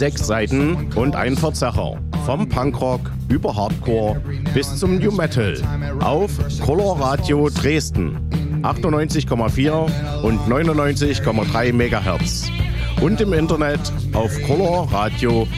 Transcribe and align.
sechs 0.00 0.26
Seiten 0.26 0.90
und 0.94 1.14
ein 1.14 1.36
Verzerrer. 1.36 1.98
Vom 2.24 2.48
Punkrock 2.48 3.02
über 3.28 3.54
Hardcore 3.54 4.18
bis 4.54 4.76
zum 4.76 4.96
New 4.96 5.12
Metal 5.12 5.54
auf 6.02 6.30
Coloradio 6.64 7.50
Dresden 7.50 8.16
98,4 8.62 10.22
und 10.22 10.40
99,3 10.48 11.72
MHz 11.74 12.50
und 13.02 13.20
im 13.20 13.34
Internet 13.34 13.92
auf 14.14 14.32
colorradio.org. 14.46 15.50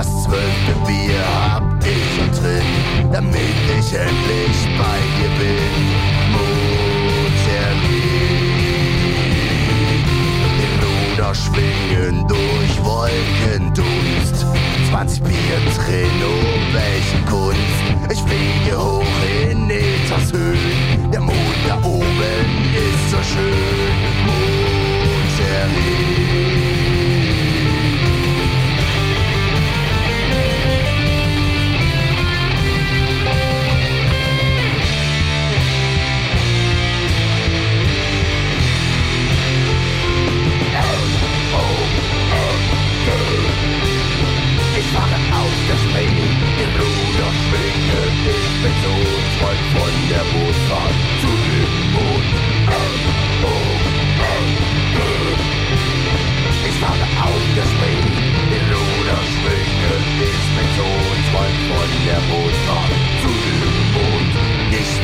Das 0.00 0.08
zwölfte 0.22 0.72
Bier 0.86 1.22
hab 1.52 1.62
ich 1.84 2.06
schon 2.16 2.30
drin, 2.42 2.64
damit 3.12 3.56
ich 3.78 3.92
endlich 3.92 4.56
bei 4.78 4.98
dir 5.18 5.28
bin. 5.38 5.74
Mutterlieb, 6.32 7.60
den 10.56 10.76
Ruder 10.80 11.34
schwingen 11.34 12.16
durch 12.26 12.74
Wolkendunst. 12.82 14.46
20 14.90 15.22
Bier 15.22 15.60
drin, 15.76 16.18
um 16.24 16.62
welche 16.72 17.20
Kunst. 17.28 17.84
Ich 18.10 18.20
fliege 18.22 18.72
hoch 18.82 19.20
in 19.50 19.68
Etas 19.68 20.32
Höhen, 20.32 21.10
der 21.12 21.20
Mond 21.20 21.60
da 21.68 21.76
oben 21.86 22.74
ist 22.74 23.10
so 23.10 23.18
schön. 23.34 23.92
Mutterlieb. 25.44 26.49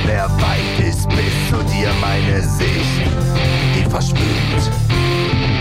mehr 0.06 0.30
weit 0.40 0.86
ist 0.88 1.08
bis 1.08 1.34
zu 1.50 1.56
dir 1.64 1.90
meine 2.00 2.40
Sicht, 2.42 3.02
die 3.74 3.90
verschwimmt. 3.90 4.70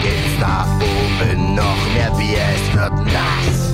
Geht's 0.02 0.40
da 0.40 0.66
oben 0.80 1.56
noch 1.56 1.94
mehr 1.94 2.12
wie 2.18 2.36
es 2.36 2.74
wird 2.74 2.94
nass, 3.06 3.74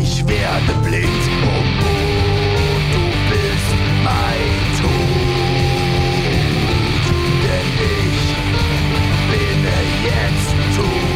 ich 0.00 0.26
werde 0.26 0.72
blind. 0.84 1.24
Oh, 1.44 1.62
oh 1.84 2.78
du 2.92 3.02
bist 3.30 3.70
mein 4.04 4.52
Tod, 4.80 5.36
denn 7.42 7.70
ich 7.94 8.20
bin 9.30 9.60
jetzt 10.04 10.76
tot. 10.76 11.15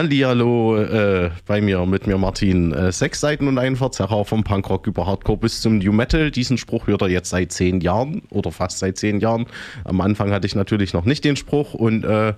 Hallihallo, 0.00 0.78
äh, 0.78 1.30
bei 1.46 1.60
mir, 1.60 1.84
mit 1.84 2.06
mir 2.06 2.16
Martin. 2.16 2.72
Äh, 2.72 2.90
sechs 2.90 3.20
Seiten 3.20 3.46
und 3.48 3.58
ein 3.58 3.76
Verzerrer 3.76 4.24
vom 4.24 4.42
Punkrock 4.44 4.86
über 4.86 5.04
Hardcore 5.04 5.36
bis 5.36 5.60
zum 5.60 5.76
New 5.76 5.92
Metal. 5.92 6.30
Diesen 6.30 6.56
Spruch 6.56 6.86
hört 6.86 7.02
er 7.02 7.10
jetzt 7.10 7.28
seit 7.28 7.52
zehn 7.52 7.82
Jahren 7.82 8.22
oder 8.30 8.50
fast 8.50 8.78
seit 8.78 8.96
zehn 8.96 9.20
Jahren. 9.20 9.44
Am 9.84 10.00
Anfang 10.00 10.32
hatte 10.32 10.46
ich 10.46 10.54
natürlich 10.54 10.94
noch 10.94 11.04
nicht 11.04 11.22
den 11.22 11.36
Spruch 11.36 11.74
und 11.74 12.04
äh, 12.04 12.32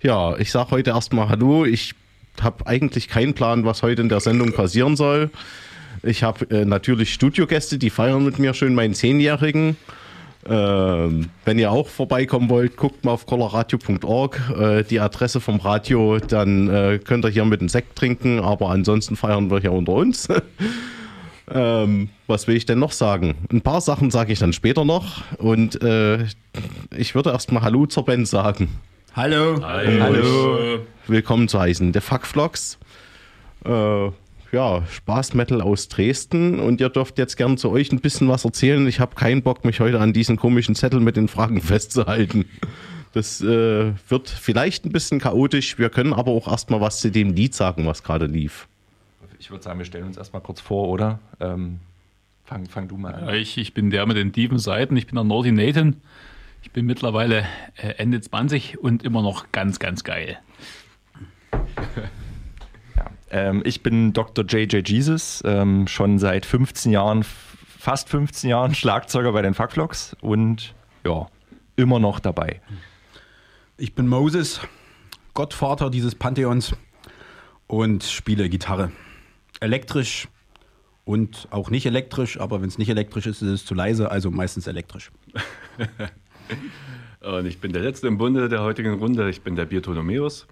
ja, 0.00 0.38
ich 0.38 0.52
sage 0.52 0.70
heute 0.70 0.90
erstmal 0.90 1.28
Hallo. 1.28 1.64
Ich 1.64 1.94
habe 2.40 2.64
eigentlich 2.68 3.08
keinen 3.08 3.34
Plan, 3.34 3.64
was 3.64 3.82
heute 3.82 4.02
in 4.02 4.08
der 4.08 4.20
Sendung 4.20 4.52
passieren 4.52 4.94
soll. 4.94 5.30
Ich 6.04 6.22
habe 6.22 6.48
äh, 6.48 6.64
natürlich 6.64 7.12
Studiogäste, 7.12 7.76
die 7.76 7.90
feiern 7.90 8.24
mit 8.24 8.38
mir 8.38 8.54
schön 8.54 8.76
meinen 8.76 8.94
Zehnjährigen. 8.94 9.76
Ähm, 10.48 11.28
wenn 11.44 11.58
ihr 11.58 11.70
auch 11.70 11.88
vorbeikommen 11.88 12.48
wollt, 12.48 12.76
guckt 12.76 13.04
mal 13.04 13.12
auf 13.12 13.26
coloradio.org, 13.26 14.40
äh, 14.58 14.84
die 14.84 14.98
Adresse 14.98 15.38
vom 15.40 15.60
Radio, 15.60 16.18
dann 16.18 16.68
äh, 16.70 16.98
könnt 16.98 17.24
ihr 17.26 17.30
hier 17.30 17.44
mit 17.44 17.60
einem 17.60 17.68
Sekt 17.68 17.96
trinken, 17.96 18.40
aber 18.40 18.70
ansonsten 18.70 19.16
feiern 19.16 19.50
wir 19.50 19.60
hier 19.60 19.72
unter 19.72 19.92
uns. 19.92 20.28
ähm, 21.54 22.08
was 22.26 22.46
will 22.46 22.56
ich 22.56 22.64
denn 22.64 22.78
noch 22.78 22.92
sagen? 22.92 23.34
Ein 23.52 23.60
paar 23.60 23.82
Sachen 23.82 24.10
sage 24.10 24.32
ich 24.32 24.38
dann 24.38 24.54
später 24.54 24.86
noch 24.86 25.22
und 25.36 25.82
äh, 25.82 26.24
ich 26.96 27.14
würde 27.14 27.30
erstmal 27.30 27.62
Hallo 27.62 27.84
zur 27.84 28.06
Band 28.06 28.26
sagen. 28.26 28.80
Hallo. 29.14 29.60
Hallo. 29.62 30.02
Hallo. 30.02 30.78
Willkommen 31.06 31.48
zu 31.48 31.60
heißen. 31.60 31.92
The 31.92 32.00
Fuckflocks. 32.00 32.78
Äh, 33.64 34.10
ja, 34.52 34.84
Spaß-Metal 34.86 35.60
aus 35.60 35.88
Dresden 35.88 36.58
und 36.58 36.80
ihr 36.80 36.88
dürft 36.88 37.18
jetzt 37.18 37.36
gern 37.36 37.56
zu 37.56 37.70
euch 37.70 37.92
ein 37.92 38.00
bisschen 38.00 38.28
was 38.28 38.44
erzählen. 38.44 38.86
Ich 38.86 39.00
habe 39.00 39.14
keinen 39.14 39.42
Bock, 39.42 39.64
mich 39.64 39.80
heute 39.80 40.00
an 40.00 40.12
diesen 40.12 40.36
komischen 40.36 40.74
Zettel 40.74 41.00
mit 41.00 41.16
den 41.16 41.28
Fragen 41.28 41.60
festzuhalten. 41.60 42.46
Das 43.12 43.40
äh, 43.40 43.92
wird 44.08 44.28
vielleicht 44.28 44.84
ein 44.84 44.92
bisschen 44.92 45.18
chaotisch. 45.18 45.78
Wir 45.78 45.90
können 45.90 46.12
aber 46.12 46.30
auch 46.30 46.46
erstmal 46.46 46.80
was 46.80 47.00
zu 47.00 47.10
dem 47.10 47.32
Lied 47.32 47.54
sagen, 47.54 47.86
was 47.86 48.02
gerade 48.02 48.26
lief. 48.26 48.68
Ich 49.38 49.50
würde 49.50 49.64
sagen, 49.64 49.78
wir 49.78 49.86
stellen 49.86 50.04
uns 50.06 50.16
erstmal 50.16 50.42
kurz 50.42 50.60
vor, 50.60 50.88
oder? 50.88 51.18
Ähm, 51.40 51.80
fang, 52.44 52.66
fang 52.66 52.88
du 52.88 52.96
mal 52.96 53.14
an. 53.14 53.26
Ja, 53.26 53.32
ich, 53.32 53.56
ich 53.58 53.74
bin 53.74 53.90
der 53.90 54.06
mit 54.06 54.16
den 54.16 54.32
tiefen 54.32 54.58
Seiten. 54.58 54.96
Ich 54.96 55.06
bin 55.06 55.16
der 55.16 55.24
Naughty 55.24 55.50
Nathan. 55.50 55.96
Ich 56.62 56.70
bin 56.72 56.86
mittlerweile 56.86 57.46
äh, 57.76 57.94
Ende 57.96 58.20
20 58.20 58.78
und 58.78 59.02
immer 59.02 59.22
noch 59.22 59.50
ganz, 59.50 59.78
ganz 59.78 60.04
geil. 60.04 60.38
Ähm, 63.30 63.62
ich 63.64 63.82
bin 63.82 64.12
Dr. 64.12 64.44
JJ 64.44 64.82
Jesus, 64.84 65.42
ähm, 65.44 65.86
schon 65.86 66.18
seit 66.18 66.44
15 66.44 66.92
Jahren, 66.92 67.24
fast 67.24 68.08
15 68.08 68.50
Jahren 68.50 68.74
Schlagzeuger 68.74 69.32
bei 69.32 69.42
den 69.42 69.54
Fuckflocks 69.54 70.16
und 70.20 70.74
ja, 71.04 71.28
immer 71.76 72.00
noch 72.00 72.18
dabei. 72.20 72.60
Ich 73.76 73.94
bin 73.94 74.08
Moses, 74.08 74.60
Gottvater 75.34 75.90
dieses 75.90 76.14
Pantheons 76.14 76.74
und 77.66 78.02
spiele 78.02 78.48
Gitarre. 78.48 78.90
Elektrisch 79.60 80.28
und 81.04 81.48
auch 81.50 81.70
nicht 81.70 81.86
elektrisch, 81.86 82.38
aber 82.38 82.60
wenn 82.60 82.68
es 82.68 82.78
nicht 82.78 82.88
elektrisch 82.88 83.26
ist, 83.26 83.42
ist 83.42 83.48
es 83.48 83.64
zu 83.64 83.74
leise, 83.74 84.10
also 84.10 84.30
meistens 84.30 84.66
elektrisch. 84.66 85.10
und 87.20 87.46
ich 87.46 87.60
bin 87.60 87.72
der 87.72 87.82
Letzte 87.82 88.08
im 88.08 88.18
Bunde 88.18 88.48
der 88.48 88.62
heutigen 88.62 88.94
Runde. 88.94 89.30
Ich 89.30 89.42
bin 89.42 89.54
der 89.54 89.66
Biertonomeus. 89.66 90.46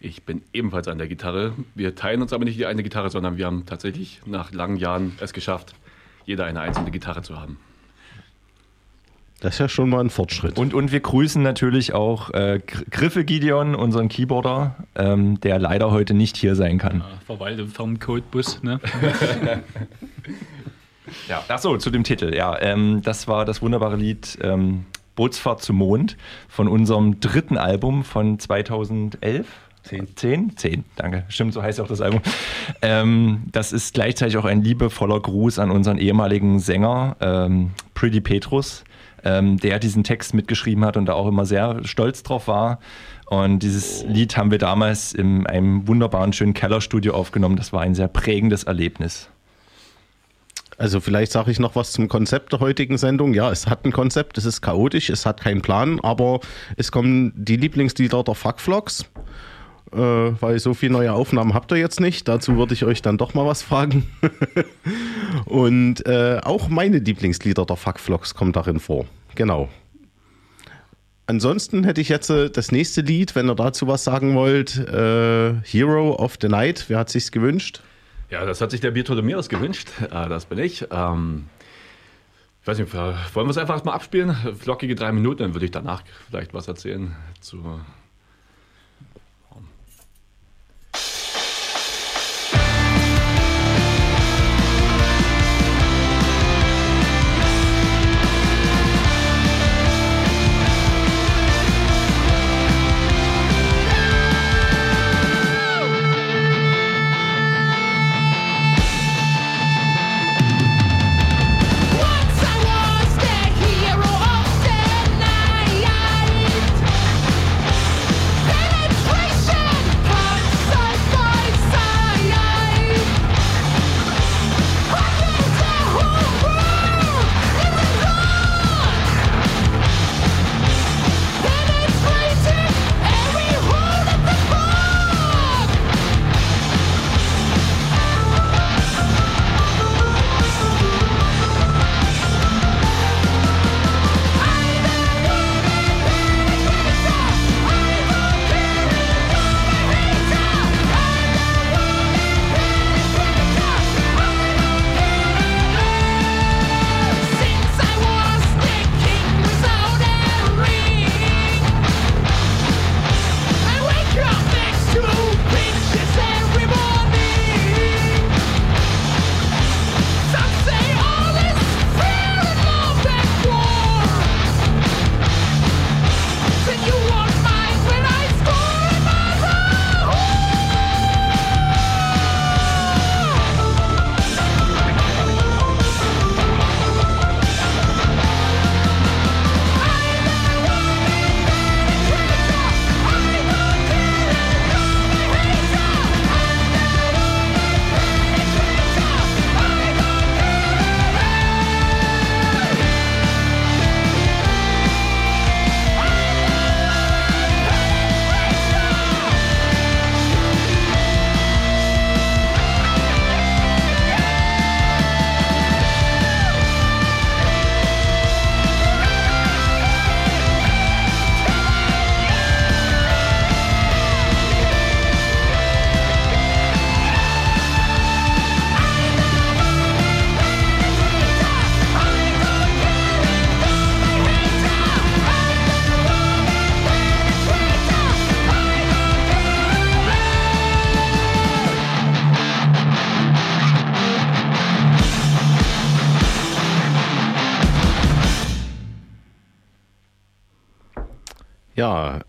Ich 0.00 0.22
bin 0.22 0.42
ebenfalls 0.54 0.88
an 0.88 0.96
der 0.96 1.08
Gitarre. 1.08 1.52
Wir 1.74 1.94
teilen 1.94 2.22
uns 2.22 2.32
aber 2.32 2.44
nicht 2.46 2.58
die 2.58 2.64
eine 2.64 2.82
Gitarre, 2.82 3.10
sondern 3.10 3.36
wir 3.36 3.44
haben 3.44 3.66
tatsächlich 3.66 4.22
nach 4.24 4.50
langen 4.50 4.76
Jahren 4.76 5.12
es 5.20 5.34
geschafft, 5.34 5.74
jeder 6.24 6.46
eine 6.46 6.60
einzelne 6.60 6.90
Gitarre 6.90 7.22
zu 7.22 7.38
haben. 7.38 7.58
Das 9.40 9.54
ist 9.54 9.58
ja 9.58 9.68
schon 9.68 9.88
mal 9.88 10.00
ein 10.00 10.10
Fortschritt. 10.10 10.58
Und, 10.58 10.74
und 10.74 10.92
wir 10.92 11.00
grüßen 11.00 11.42
natürlich 11.42 11.94
auch 11.94 12.30
äh, 12.30 12.60
Griffe 12.90 13.24
Gideon, 13.24 13.74
unseren 13.74 14.08
Keyboarder, 14.08 14.76
ähm, 14.94 15.40
der 15.40 15.58
leider 15.58 15.90
heute 15.90 16.12
nicht 16.12 16.36
hier 16.36 16.54
sein 16.54 16.78
kann. 16.78 16.98
Ja, 16.98 17.06
verweilte 17.26 17.66
Ferncodebus, 17.66 18.62
ne? 18.62 18.80
ja, 21.28 21.42
achso, 21.48 21.78
zu 21.78 21.90
dem 21.90 22.04
Titel. 22.04 22.34
Ja, 22.34 22.60
ähm, 22.60 23.00
das 23.02 23.28
war 23.28 23.46
das 23.46 23.62
wunderbare 23.62 23.96
Lied 23.96 24.38
ähm, 24.42 24.84
Bootsfahrt 25.16 25.62
zum 25.62 25.76
Mond 25.76 26.18
von 26.48 26.68
unserem 26.68 27.20
dritten 27.20 27.56
Album 27.56 28.04
von 28.04 28.38
2011. 28.38 29.46
Zehn. 29.90 30.06
Zehn? 30.14 30.56
Zehn, 30.56 30.84
danke. 30.94 31.24
Stimmt, 31.28 31.52
so 31.52 31.64
heißt 31.64 31.80
auch 31.80 31.88
das 31.88 32.00
Album. 32.00 32.20
Ähm, 32.80 33.42
das 33.50 33.72
ist 33.72 33.92
gleichzeitig 33.92 34.36
auch 34.36 34.44
ein 34.44 34.62
liebevoller 34.62 35.18
Gruß 35.18 35.58
an 35.58 35.72
unseren 35.72 35.98
ehemaligen 35.98 36.60
Sänger, 36.60 37.16
ähm, 37.20 37.72
Pretty 37.94 38.20
Petrus, 38.20 38.84
ähm, 39.24 39.56
der 39.58 39.80
diesen 39.80 40.04
Text 40.04 40.32
mitgeschrieben 40.32 40.84
hat 40.84 40.96
und 40.96 41.06
da 41.06 41.14
auch 41.14 41.26
immer 41.26 41.44
sehr 41.44 41.80
stolz 41.82 42.22
drauf 42.22 42.46
war. 42.46 42.78
Und 43.26 43.64
dieses. 43.64 44.04
Lied 44.04 44.36
haben 44.36 44.52
wir 44.52 44.58
damals 44.58 45.12
in 45.12 45.44
einem 45.48 45.88
wunderbaren, 45.88 46.32
schönen 46.32 46.54
Kellerstudio 46.54 47.12
aufgenommen. 47.12 47.56
Das 47.56 47.72
war 47.72 47.80
ein 47.80 47.96
sehr 47.96 48.08
prägendes 48.08 48.62
Erlebnis. 48.62 49.28
Also 50.78 51.00
vielleicht 51.00 51.32
sage 51.32 51.50
ich 51.50 51.58
noch 51.58 51.74
was 51.74 51.90
zum 51.90 52.08
Konzept 52.08 52.52
der 52.52 52.60
heutigen 52.60 52.96
Sendung. 52.96 53.34
Ja, 53.34 53.50
es 53.50 53.66
hat 53.66 53.84
ein 53.84 53.92
Konzept, 53.92 54.38
es 54.38 54.44
ist 54.44 54.62
chaotisch, 54.62 55.10
es 55.10 55.26
hat 55.26 55.40
keinen 55.40 55.62
Plan, 55.62 55.98
aber 56.00 56.40
es 56.76 56.92
kommen 56.92 57.32
die 57.34 57.56
Lieblingslieder 57.56 58.22
der 58.22 58.36
Fuckflocks 58.36 59.04
äh, 59.92 59.96
weil 59.96 60.58
so 60.58 60.74
viele 60.74 60.92
neue 60.92 61.12
Aufnahmen 61.12 61.54
habt 61.54 61.72
ihr 61.72 61.78
jetzt 61.78 62.00
nicht. 62.00 62.28
Dazu 62.28 62.56
würde 62.56 62.74
ich 62.74 62.84
euch 62.84 63.02
dann 63.02 63.18
doch 63.18 63.34
mal 63.34 63.46
was 63.46 63.62
fragen. 63.62 64.08
Und 65.46 66.06
äh, 66.06 66.40
auch 66.42 66.68
meine 66.68 66.98
Lieblingslieder 66.98 67.64
der 67.66 67.76
Fuckvlogs 67.76 68.34
kommen 68.34 68.52
darin 68.52 68.80
vor. 68.80 69.06
Genau. 69.34 69.68
Ansonsten 71.26 71.84
hätte 71.84 72.00
ich 72.00 72.08
jetzt 72.08 72.30
äh, 72.30 72.50
das 72.50 72.72
nächste 72.72 73.02
Lied, 73.02 73.34
wenn 73.34 73.48
ihr 73.48 73.54
dazu 73.54 73.86
was 73.86 74.04
sagen 74.04 74.34
wollt. 74.34 74.76
Äh, 74.76 75.54
Hero 75.62 76.16
of 76.16 76.36
the 76.40 76.48
Night. 76.48 76.86
Wer 76.88 76.98
hat 76.98 77.10
sich's 77.10 77.30
gewünscht? 77.30 77.82
Ja, 78.30 78.44
das 78.44 78.60
hat 78.60 78.70
sich 78.70 78.80
der 78.80 78.92
Meeres 78.92 79.48
gewünscht. 79.48 79.88
Äh, 80.02 80.28
das 80.28 80.46
bin 80.46 80.58
ich. 80.58 80.86
Ähm, 80.90 81.46
ich 82.62 82.66
weiß 82.66 82.78
nicht, 82.78 82.92
wollen 82.94 83.46
wir 83.46 83.50
es 83.50 83.58
einfach 83.58 83.74
erstmal 83.74 83.94
abspielen? 83.94 84.36
Flockige 84.58 84.94
drei 84.94 85.12
Minuten, 85.12 85.42
dann 85.42 85.54
würde 85.54 85.64
ich 85.64 85.72
danach 85.72 86.02
vielleicht 86.28 86.52
was 86.52 86.68
erzählen 86.68 87.16
zu 87.40 87.80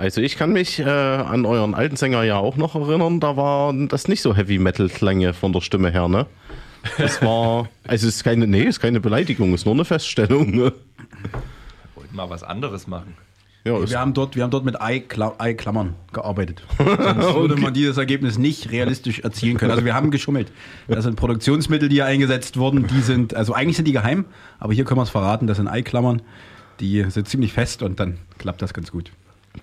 also 0.01 0.20
ich 0.22 0.36
kann 0.36 0.51
mich 0.51 0.79
äh, 0.79 0.84
an 0.84 1.46
euren 1.46 1.74
alten 1.75 1.96
Sänger 1.96 2.24
ja 2.24 2.38
auch 2.38 2.58
noch 2.58 2.75
erinnern, 2.75 3.20
da 3.20 3.38
war 3.38 3.72
das 3.88 4.08
nicht 4.08 4.22
so 4.22 4.36
Heavy 4.36 4.58
Metal 4.58 4.89
Klänge 4.89 5.34
von 5.34 5.53
der 5.53 5.62
Stimme 5.62 5.91
her, 5.91 6.08
ne? 6.08 6.25
Das 6.98 7.22
war, 7.22 7.70
also 7.88 8.08
es 8.08 8.15
ist 8.15 8.24
keine, 8.24 8.48
nee, 8.48 8.63
es 8.63 8.70
ist 8.77 8.79
keine 8.79 9.00
Beleidigung, 9.00 9.53
es 9.53 9.62
ist 9.62 9.65
nur 9.65 9.75
eine 9.75 9.86
Feststellung. 9.86 10.50
Ne? 10.51 10.74
Wollten 11.96 12.15
mal 12.15 12.29
was 12.29 12.41
anderes 12.43 12.88
machen. 12.88 13.13
Ja, 13.63 13.88
Wir 13.88 14.00
haben 14.00 14.15
dort, 14.15 14.36
wir 14.36 14.41
haben 14.41 14.50
dort 14.50 14.65
mit 14.65 14.81
Ei-Kla- 14.81 15.36
Ei-Klammern 15.39 15.93
gearbeitet. 16.13 16.63
Sonst 16.79 17.36
würde 17.36 17.55
man 17.58 17.72
dieses 17.75 17.96
Ergebnis 17.98 18.39
nicht 18.39 18.72
realistisch 18.72 19.20
erzielen 19.20 19.58
können. 19.58 19.70
Also 19.70 19.86
wir 19.86 19.93
haben 19.93 20.10
geschummelt. 20.10 20.51
Das 20.88 21.03
sind 21.03 21.15
Produktionsmittel, 21.15 21.88
die 21.88 21.98
hier 21.98 22.08
eingesetzt 22.08 22.58
wurden. 22.58 22.88
Die 22.88 23.01
sind, 23.01 23.36
also 23.36 23.53
eigentlich 23.53 23.75
sind 23.77 23.88
die 23.88 23.91
geheim, 23.91 24.25
aber 24.60 24.74
hier 24.74 24.84
können 24.84 24.98
wir 24.98 25.03
es 25.03 25.12
verraten. 25.12 25.46
Das 25.46 25.58
sind 25.58 25.67
Eiklammern. 25.67 26.24
Die 26.79 27.03
sind 27.12 27.27
ziemlich 27.29 27.53
fest 27.53 27.84
und 27.84 28.00
dann 28.00 28.17
klappt 28.39 28.63
das 28.63 28.74
ganz 28.74 28.91
gut. 28.91 29.12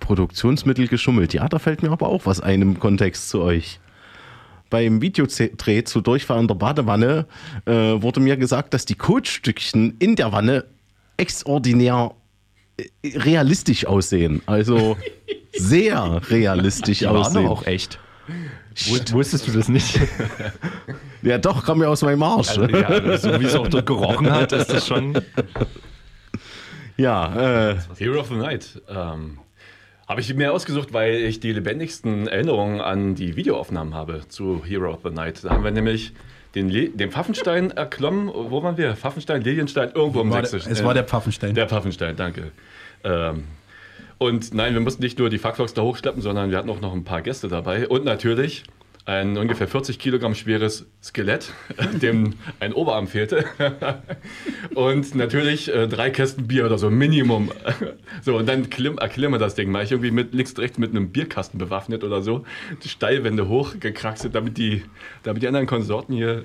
Produktionsmittel 0.01 0.89
geschummelt. 0.89 1.33
Ja, 1.35 1.49
da 1.49 1.59
fällt 1.59 1.83
mir 1.83 1.91
aber 1.91 2.09
auch 2.09 2.27
was 2.27 2.41
ein 2.41 2.63
im 2.63 2.79
Kontext 2.81 3.29
zu 3.31 3.41
euch. 3.41 3.81
Beim 4.71 5.01
Videodreh 5.01 5.85
zu 5.85 6.01
Durchfall 6.03 6.41
in 6.41 6.47
der 6.49 6.55
Badewanne 6.55 7.27
äh, 7.65 7.73
wurde 7.73 8.21
mir 8.21 8.37
gesagt, 8.37 8.75
dass 8.75 8.85
die 8.85 8.97
Kotstückchen 8.97 9.97
in 9.99 10.15
der 10.15 10.31
Wanne 10.33 10.65
extraordinär 11.17 12.13
äh, 12.77 12.85
realistisch 13.19 13.87
aussehen. 13.87 14.43
Also 14.45 14.99
sehr 15.57 16.21
realistisch 16.31 16.99
Die 16.99 17.05
waren 17.07 17.17
aussehen. 17.17 17.45
doch 17.45 17.63
auch 17.63 17.67
echt. 17.67 17.99
Wus- 18.77 19.11
Wusstest 19.13 19.49
du 19.49 19.53
das 19.53 19.69
nicht? 19.69 19.99
Ja, 21.21 21.37
doch, 21.37 21.65
kam 21.67 21.83
ja 21.83 21.89
aus 21.89 22.03
meinem 22.03 22.23
Arsch. 22.23 22.51
Also, 22.51 22.67
ja, 22.69 23.19
so 23.19 23.41
wie 23.41 23.47
es 23.47 23.55
auch 23.57 23.67
dort 23.67 23.87
gerochen 23.87 24.31
hat, 24.31 24.53
ist 24.53 24.73
das 24.73 24.87
schon. 24.87 25.21
Ja, 26.97 27.71
äh, 27.71 27.77
Hero 27.97 28.21
of 28.21 28.29
the 28.29 28.35
Night. 28.37 28.81
Ähm, 28.89 29.39
habe 30.09 30.23
ich 30.23 30.35
mir 30.35 30.53
ausgesucht, 30.53 30.93
weil 30.95 31.17
ich 31.17 31.39
die 31.39 31.53
lebendigsten 31.53 32.27
Erinnerungen 32.29 32.81
an 32.81 33.15
die 33.15 33.37
Videoaufnahmen 33.37 33.95
habe 33.95 34.23
zu 34.29 34.65
Hero 34.65 34.91
of 34.91 35.01
the 35.05 35.11
Night. 35.11 35.45
Da 35.45 35.51
haben 35.51 35.65
wir 35.65 35.71
nämlich 35.71 36.13
den, 36.55 36.71
Le 36.71 36.89
den 36.89 37.11
Pfaffenstein 37.11 37.71
erklommen. 37.71 38.29
Wo 38.29 38.63
waren 38.63 38.79
wir? 38.79 38.97
Pfaffenstein, 38.97 39.43
Lilienstein, 39.43 39.91
irgendwo 39.95 40.23
im 40.23 40.33
Sächsischen. 40.33 40.73
es 40.73 40.83
war 40.83 40.95
der 40.95 41.05
Pfaffenstein. 41.05 41.55
Der 41.55 41.69
Pfaffenstein, 41.69 42.17
danke. 42.17 42.53
Ähm, 43.05 43.45
und 44.17 44.55
nein, 44.55 44.73
wir 44.73 44.81
mussten 44.81 45.03
nicht 45.03 45.19
nur 45.19 45.29
die 45.29 45.39
Fuckfox 45.39 45.75
da 45.75 45.83
hochschleppen, 45.83 46.23
sondern 46.23 46.51
wir 46.51 46.57
hatten 46.57 46.71
auch 46.71 46.81
noch 46.81 46.95
ein 46.95 47.05
paar 47.05 47.21
Gäste 47.21 47.49
dabei. 47.49 47.87
Und 47.87 48.05
natürlich 48.05 48.65
ein 49.09 49.39
ungefähr 49.39 49.67
40 49.67 49.99
Kilogramm 49.99 50.35
schweres 50.35 50.87
Skelett, 51.03 51.55
dem 52.03 52.35
ein 52.61 52.75
Oberarm 52.75 53.09
fehlte. 53.09 53.47
und 54.75 55.15
natürlich 55.15 55.73
äh, 55.73 55.89
drei 55.89 56.11
Kästen 56.11 56.47
Bier 56.47 56.67
oder 56.67 56.77
so, 56.77 56.91
Minimum. 56.91 57.51
so, 58.23 58.37
und 58.37 58.47
dann 58.47 58.69
klimm, 58.69 58.99
erklimme 58.99 59.39
das 59.39 59.55
Ding 59.55 59.71
mal. 59.71 59.83
Ich 59.83 59.93
irgendwie 59.93 60.11
mit 60.11 60.35
links, 60.35 60.57
rechts 60.59 60.77
mit 60.77 60.91
einem 60.91 61.11
Bierkasten 61.11 61.59
bewaffnet 61.59 62.05
oder 62.05 62.21
so. 62.21 62.45
Die 62.85 62.89
Steilwände 62.91 63.49
hochgekraxelt, 63.49 64.35
damit 64.35 64.59
die, 64.59 64.83
damit 65.23 65.43
die 65.43 65.49
anderen 65.49 65.67
Konsorten 65.67 66.15
hier 66.15 66.43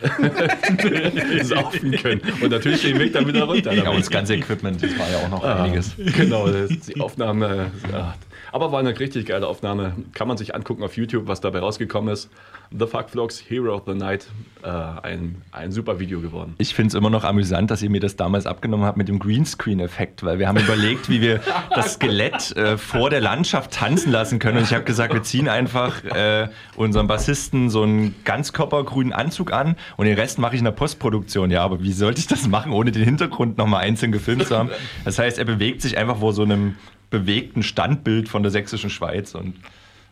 saufen 1.41 1.91
können. 1.91 2.21
Und 2.41 2.49
natürlich 2.49 2.83
den 2.83 2.97
Weg 2.97 3.11
dann 3.11 3.27
wieder 3.27 3.43
runter. 3.43 3.73
Ja, 3.73 3.83
damit- 3.83 3.95
und 3.95 3.99
das 3.99 4.09
ganze 4.09 4.35
Equipment, 4.35 4.81
das 4.81 4.97
war 4.97 5.11
ja 5.11 5.17
auch 5.17 5.29
noch 5.29 5.43
Ah, 5.43 5.63
einiges. 5.63 5.95
Genau, 6.15 6.47
das 6.47 6.71
ist 6.71 6.95
die 6.95 7.01
Aufnahme. 7.01 7.71
Ja. 7.91 8.15
Aber 8.53 8.71
war 8.71 8.79
eine 8.79 8.99
richtig 8.99 9.25
geile 9.25 9.47
Aufnahme. 9.47 9.93
Kann 10.13 10.27
man 10.27 10.37
sich 10.37 10.53
angucken 10.53 10.83
auf 10.83 10.95
YouTube, 10.95 11.25
was 11.25 11.41
dabei 11.41 11.57
rausgekommen 11.57 12.13
ist. 12.13 12.29
The 12.69 12.85
Fuck 12.85 13.09
Vlogs, 13.09 13.43
Hero 13.49 13.73
of 13.73 13.81
the 13.87 13.95
Night. 13.95 14.27
Äh, 14.61 14.67
ein, 14.67 15.41
ein 15.51 15.71
super 15.71 15.99
Video 15.99 16.21
geworden. 16.21 16.53
Ich 16.59 16.75
finde 16.75 16.89
es 16.89 16.93
immer 16.93 17.09
noch 17.09 17.23
amüsant, 17.23 17.71
dass 17.71 17.81
ihr 17.81 17.89
mir 17.89 17.99
das 17.99 18.15
damals 18.15 18.45
abgenommen 18.45 18.85
habt 18.85 18.95
mit 18.95 19.07
dem 19.07 19.17
Greenscreen-Effekt, 19.17 20.23
weil 20.23 20.37
wir 20.37 20.47
haben 20.47 20.59
überlegt, 20.59 21.09
wie 21.09 21.19
wir 21.19 21.41
das 21.71 21.95
Skelett 21.95 22.55
äh, 22.55 22.77
vor 22.77 23.09
der 23.09 23.21
Landschaft 23.21 23.71
tanzen 23.71 24.11
lassen 24.11 24.37
können. 24.37 24.59
Und 24.59 24.65
ich 24.65 24.73
habe 24.75 24.83
gesagt, 24.83 25.15
wir 25.15 25.23
ziehen 25.23 25.49
einfach 25.49 26.03
äh, 26.03 26.47
unserem 26.75 27.07
Bassisten 27.07 27.71
so 27.71 27.81
einen 27.81 28.13
ganzkörpergrünen 28.23 29.13
Anzug 29.13 29.51
an 29.51 29.77
und 29.97 30.05
den 30.05 30.15
Rest 30.15 30.37
mache 30.37 30.53
ich 30.53 30.59
in 30.59 30.65
der 30.65 30.73
Postproduktion. 30.73 31.49
Ja, 31.49 31.63
aber 31.63 31.81
wie 31.81 31.91
sollte 31.91 32.19
ich 32.19 32.27
das 32.27 32.47
machen, 32.47 32.71
ohne 32.71 32.91
den 32.91 33.03
Hintergrund 33.03 33.57
nochmal 33.57 33.81
einzeln 33.81 34.11
gefilmt 34.11 34.45
zu 34.45 34.55
haben? 34.55 34.69
Das 35.05 35.17
heißt, 35.17 35.39
er 35.39 35.45
bewegt 35.45 35.81
sich 35.81 35.97
einfach 35.97 36.17
vor 36.17 36.33
so 36.33 36.43
einem 36.43 36.75
bewegten 37.13 37.63
Standbild 37.63 38.27
von 38.27 38.41
der 38.43 38.51
sächsischen 38.51 38.89
Schweiz 38.89 39.35
und 39.35 39.55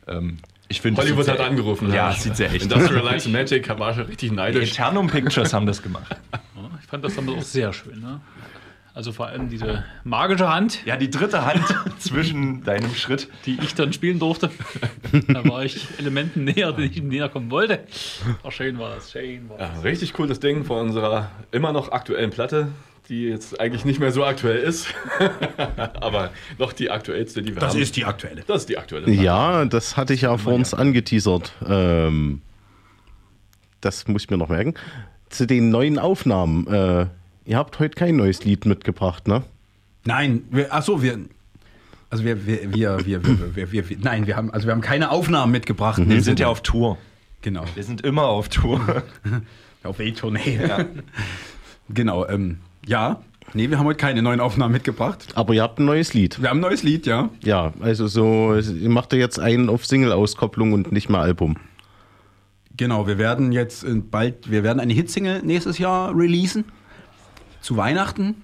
ähm, 0.08 0.38
ich 0.70 0.79
finde. 0.79 1.01
Hollywood 1.01 1.27
das 1.27 1.39
hat 1.39 1.39
angerufen. 1.41 1.91
Ja, 1.91 2.12
es 2.12 2.24
sieht 2.24 2.38
sehr 2.38 2.48
echt 2.53 2.65
aus. 2.72 2.79
Industrial 2.79 3.03
Lights 3.03 3.25
and 3.25 3.34
Magic 3.34 3.67
war 3.79 3.93
schon 3.93 4.03
richtig 4.05 4.29
Die 4.29 4.36
neidisch. 4.36 4.72
Eternum 4.72 5.08
Pictures 5.08 5.53
haben 5.53 5.65
das 5.65 5.81
gemacht. 5.81 6.15
Ich 6.84 6.88
fand 6.88 7.05
das 7.05 7.15
damals 7.15 7.38
auch 7.38 7.43
sehr 7.43 7.72
schön. 7.72 8.01
Ne? 8.01 8.20
Also 8.93 9.13
vor 9.13 9.27
allem 9.27 9.48
diese 9.50 9.86
magische 10.03 10.50
Hand, 10.50 10.86
Ja, 10.86 10.98
die 10.98 11.10
dritte 11.10 11.46
Hand 11.46 11.63
zwischen 12.00 12.63
deinem 12.65 12.93
Schritt. 12.93 13.29
die 13.46 13.58
ich 13.63 13.74
dann 13.75 13.93
spielen 13.93 14.20
durfte. 14.20 14.50
da 15.29 15.46
war 15.48 15.63
ich 15.63 15.88
Elementen 16.00 16.43
näher, 16.43 16.74
denen 16.74 16.91
ich 16.91 17.01
näher 17.01 17.29
kommen 17.29 17.50
wollte. 17.50 17.79
Ach, 18.43 18.51
schön 18.51 18.77
war 18.77 18.93
das, 18.96 19.10
schön 19.12 19.48
war 19.50 19.58
das. 19.58 19.75
Ja, 19.75 19.81
richtig 19.81 20.12
cooles 20.12 20.41
Ding 20.41 20.65
von 20.65 20.79
unserer 20.88 21.31
immer 21.51 21.72
noch 21.72 21.93
aktuellen 21.93 22.29
Platte, 22.31 22.67
die 23.11 23.23
jetzt 23.25 23.59
eigentlich 23.59 23.83
nicht 23.83 23.99
mehr 23.99 24.11
so 24.13 24.23
aktuell 24.23 24.57
ist. 24.59 24.87
Aber 25.99 26.31
noch 26.57 26.71
die 26.71 26.89
aktuellste, 26.89 27.41
die 27.43 27.53
wir 27.53 27.59
Das 27.59 27.73
haben. 27.73 27.81
ist 27.81 27.95
die 27.97 28.05
aktuelle. 28.05 28.41
das 28.47 28.61
ist 28.61 28.69
die 28.69 28.77
aktuelle. 28.77 29.11
Ja, 29.11 29.65
das 29.65 29.97
hatte 29.97 30.13
ich 30.13 30.21
ja 30.21 30.37
vor 30.37 30.53
uns 30.53 30.73
angeteasert. 30.73 31.51
Ähm, 31.67 32.41
das 33.81 34.07
muss 34.07 34.23
ich 34.23 34.29
mir 34.29 34.37
noch 34.37 34.47
merken. 34.47 34.75
Zu 35.29 35.45
den 35.45 35.69
neuen 35.69 35.99
Aufnahmen. 35.99 36.65
Äh, 36.67 37.07
ihr 37.45 37.57
habt 37.57 37.79
heute 37.79 37.95
kein 37.95 38.15
neues 38.15 38.45
Lied 38.45 38.65
mitgebracht, 38.65 39.27
ne? 39.27 39.43
Nein, 40.05 40.43
wir, 40.49 40.67
ach 40.73 40.81
so, 40.83 41.03
wir, 41.03 41.19
also 42.09 42.23
wir, 42.23 42.47
wir, 42.47 42.73
wir, 42.73 43.05
wir, 43.05 43.25
wir, 43.25 43.55
wir, 43.55 43.71
wir, 43.73 43.89
wir, 43.89 43.97
nein, 43.99 44.25
wir 44.25 44.37
haben, 44.37 44.51
also 44.51 44.67
wir 44.67 44.71
haben 44.73 44.81
keine 44.81 45.11
Aufnahmen 45.11 45.51
mitgebracht. 45.51 45.97
dem 45.97 46.09
Wir 46.09 46.21
sind 46.23 46.39
ja 46.39 46.47
auf 46.47 46.63
Tour. 46.63 46.97
genau, 47.41 47.65
Wir 47.75 47.83
sind 47.83 48.01
immer 48.01 48.23
auf 48.27 48.47
Tour. 48.47 49.03
auf 49.83 49.99
Welttournee. 49.99 50.59
genau, 51.89 52.25
ähm, 52.27 52.59
ja, 52.85 53.21
nee, 53.53 53.69
wir 53.69 53.79
haben 53.79 53.85
heute 53.85 53.97
keine 53.97 54.21
neuen 54.21 54.39
Aufnahmen 54.39 54.73
mitgebracht. 54.73 55.27
Aber 55.35 55.53
ihr 55.53 55.63
habt 55.63 55.79
ein 55.79 55.85
neues 55.85 56.13
Lied. 56.13 56.41
Wir 56.41 56.50
haben 56.50 56.57
ein 56.57 56.61
neues 56.61 56.83
Lied, 56.83 57.05
ja. 57.05 57.29
Ja, 57.43 57.73
also 57.79 58.07
so, 58.07 58.55
ihr 58.55 58.89
macht 58.89 59.13
ja 59.13 59.19
jetzt 59.19 59.39
einen 59.39 59.69
auf 59.69 59.85
Single-Auskopplung 59.85 60.73
und 60.73 60.91
nicht 60.91 61.09
mehr 61.09 61.19
Album. 61.21 61.57
Genau, 62.77 63.05
wir 63.07 63.17
werden 63.17 63.51
jetzt 63.51 63.83
äh, 63.83 63.95
bald, 63.95 64.50
wir 64.50 64.63
werden 64.63 64.79
eine 64.79 64.93
Hitsingle 64.93 65.41
nächstes 65.43 65.77
Jahr 65.77 66.15
releasen. 66.15 66.65
Zu 67.61 67.77
Weihnachten, 67.77 68.41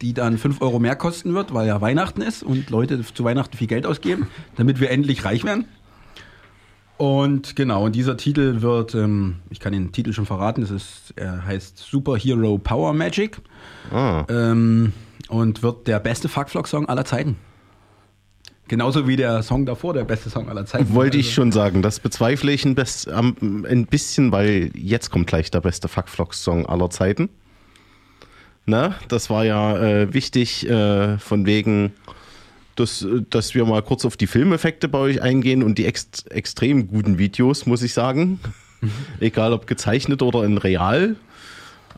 die 0.00 0.14
dann 0.14 0.38
5 0.38 0.60
Euro 0.60 0.78
mehr 0.78 0.94
kosten 0.94 1.34
wird, 1.34 1.54
weil 1.54 1.66
ja 1.66 1.80
Weihnachten 1.80 2.22
ist 2.22 2.42
und 2.42 2.70
Leute 2.70 3.02
zu 3.02 3.24
Weihnachten 3.24 3.56
viel 3.56 3.66
Geld 3.66 3.86
ausgeben, 3.86 4.28
damit 4.56 4.80
wir 4.80 4.90
endlich 4.90 5.24
reich 5.24 5.44
werden. 5.44 5.66
Und 6.96 7.56
genau, 7.56 7.84
und 7.84 7.96
dieser 7.96 8.16
Titel 8.16 8.60
wird, 8.62 8.94
ähm, 8.94 9.36
ich 9.50 9.58
kann 9.58 9.72
den 9.72 9.90
Titel 9.92 10.12
schon 10.12 10.26
verraten, 10.26 10.60
das 10.60 10.70
ist, 10.70 11.12
er 11.16 11.44
heißt 11.44 11.78
Superhero 11.78 12.58
Power 12.58 12.92
Magic 12.92 13.38
Ah. 13.90 14.24
ähm, 14.28 14.92
und 15.28 15.62
wird 15.62 15.88
der 15.88 15.98
beste 15.98 16.28
Fuckflock-Song 16.28 16.88
aller 16.88 17.04
Zeiten. 17.04 17.36
Genauso 18.68 19.06
wie 19.08 19.16
der 19.16 19.42
Song 19.42 19.66
davor 19.66 19.92
der 19.92 20.04
beste 20.04 20.30
Song 20.30 20.48
aller 20.48 20.64
Zeiten. 20.66 20.94
Wollte 20.94 21.18
ich 21.18 21.26
Also- 21.26 21.34
schon 21.34 21.52
sagen, 21.52 21.82
das 21.82 21.98
bezweifle 22.00 22.52
ich 22.52 22.64
ein, 22.64 22.74
best, 22.74 23.08
ein 23.08 23.86
bisschen, 23.90 24.32
weil 24.32 24.70
jetzt 24.74 25.10
kommt 25.10 25.26
gleich 25.26 25.50
der 25.50 25.60
beste 25.60 25.88
Fuckflocks-Song 25.88 26.64
aller 26.66 26.88
Zeiten. 26.90 27.28
Na, 28.66 28.94
das 29.08 29.28
war 29.28 29.44
ja 29.44 29.76
äh, 29.76 30.14
wichtig 30.14 30.66
äh, 30.68 31.18
von 31.18 31.44
wegen, 31.44 31.92
dass, 32.76 33.06
dass 33.30 33.54
wir 33.54 33.64
mal 33.64 33.82
kurz 33.82 34.04
auf 34.04 34.16
die 34.16 34.26
Filmeffekte 34.26 34.88
bei 34.88 34.98
euch 34.98 35.22
eingehen 35.22 35.62
und 35.62 35.78
die 35.78 35.86
ext 35.86 36.30
extrem 36.30 36.88
guten 36.88 37.18
Videos, 37.18 37.66
muss 37.66 37.82
ich 37.82 37.94
sagen. 37.94 38.40
Egal 39.20 39.52
ob 39.52 39.66
gezeichnet 39.66 40.22
oder 40.22 40.44
in 40.44 40.58
real, 40.58 41.16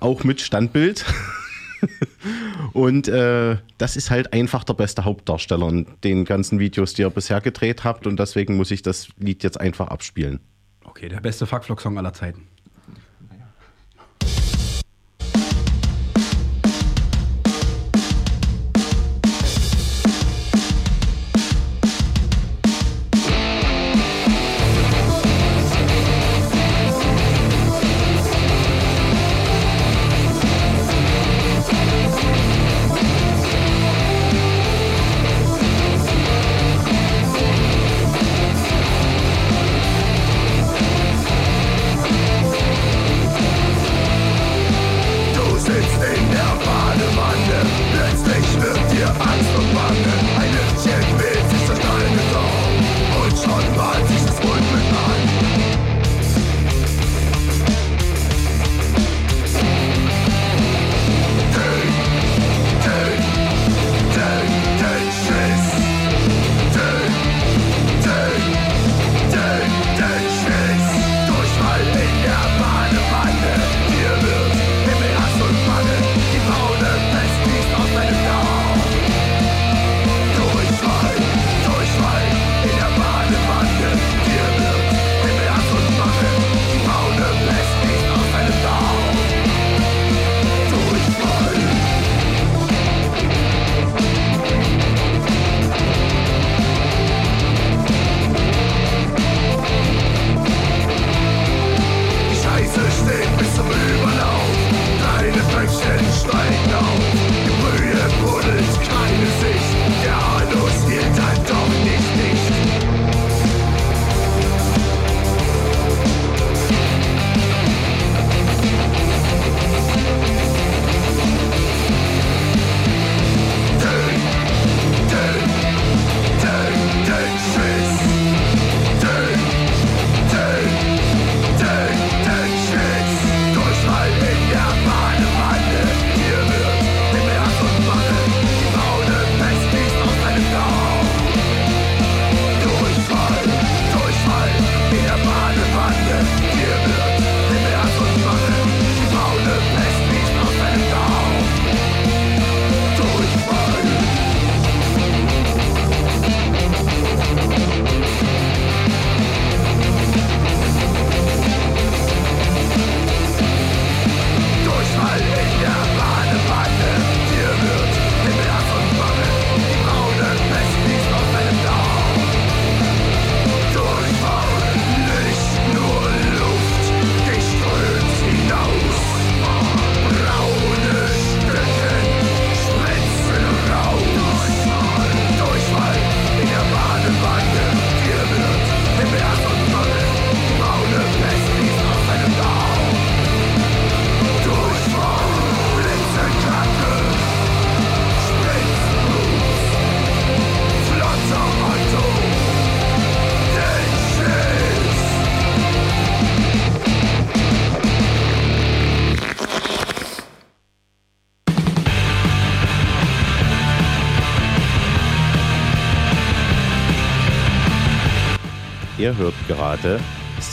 auch 0.00 0.24
mit 0.24 0.40
Standbild. 0.40 1.04
Und 2.72 3.08
äh, 3.08 3.56
das 3.78 3.96
ist 3.96 4.10
halt 4.10 4.32
einfach 4.32 4.64
der 4.64 4.74
beste 4.74 5.04
Hauptdarsteller 5.04 5.68
in 5.68 5.86
den 6.04 6.24
ganzen 6.24 6.58
Videos, 6.58 6.94
die 6.94 7.02
ihr 7.02 7.10
bisher 7.10 7.40
gedreht 7.40 7.84
habt. 7.84 8.06
Und 8.06 8.18
deswegen 8.18 8.56
muss 8.56 8.70
ich 8.70 8.82
das 8.82 9.08
Lied 9.18 9.42
jetzt 9.42 9.60
einfach 9.60 9.88
abspielen. 9.88 10.40
Okay, 10.84 11.08
der 11.08 11.20
beste 11.20 11.46
Fuckflock-Song 11.46 11.98
aller 11.98 12.12
Zeiten. 12.12 12.48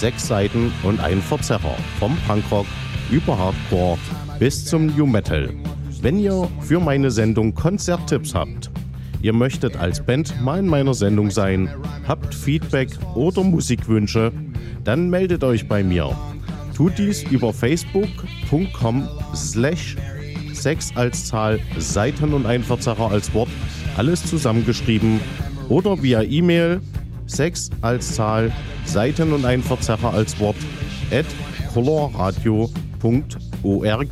Sechs 0.04 0.28
Seiten 0.28 0.70
und 0.84 1.00
ein 1.00 1.22
Verzerrer. 1.22 1.78
Vom 1.98 2.18
Punkrock 2.28 2.66
über 3.10 3.38
Hardcore 3.38 3.98
bis 4.38 4.66
zum 4.66 4.88
New 4.88 5.06
Metal. 5.06 5.50
Wenn 6.02 6.20
ihr 6.20 6.50
für 6.60 6.82
meine 6.82 7.10
Sendung 7.10 7.56
Konzerttipps 7.56 8.36
habt, 8.36 8.70
ihr 9.22 9.32
möchtet 9.32 9.78
als 9.78 10.06
Band 10.06 10.42
mal 10.42 10.60
in 10.60 10.68
meiner 10.68 10.94
Sendung 10.94 11.32
sein, 11.32 11.70
habt 12.06 12.36
Feedback 12.36 12.90
oder 13.16 13.44
Musikwünsche, 13.44 14.34
dann 14.84 15.10
meldet 15.10 15.42
euch 15.46 15.70
bei 15.70 15.86
mir. 15.86 16.14
Tut 16.76 16.98
dies 16.98 17.24
über 17.24 17.54
facebook.com 17.54 19.08
slash 19.34 19.96
6 20.52 20.98
als 20.98 21.28
Zahl, 21.28 21.62
Seiten 21.78 22.34
und 22.34 22.46
ein 22.46 22.62
Verzerrer 22.62 23.10
als 23.10 23.34
Wort, 23.34 23.48
alles 23.96 24.26
zusammengeschrieben 24.26 25.22
oder 25.70 26.04
via 26.04 26.24
E-Mail 26.24 26.82
6 27.26 27.70
als 27.82 28.16
Zahl, 28.16 28.52
Seiten 28.86 29.34
und 29.34 29.46
ein 29.46 29.64
Verzerrer 29.64 30.14
als 30.14 30.40
Wort. 30.40 30.58
At 31.12 31.26
colorradio.org. 31.74 34.08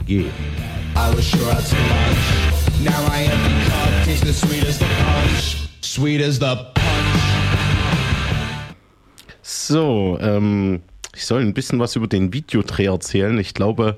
So, 9.42 10.18
ähm, 10.22 10.82
ich 11.16 11.26
soll 11.26 11.42
ein 11.42 11.54
bisschen 11.54 11.80
was 11.80 11.96
über 11.96 12.08
den 12.08 12.34
Videodreh 12.34 12.86
erzählen. 12.86 13.38
Ich 13.38 13.54
glaube, 13.54 13.98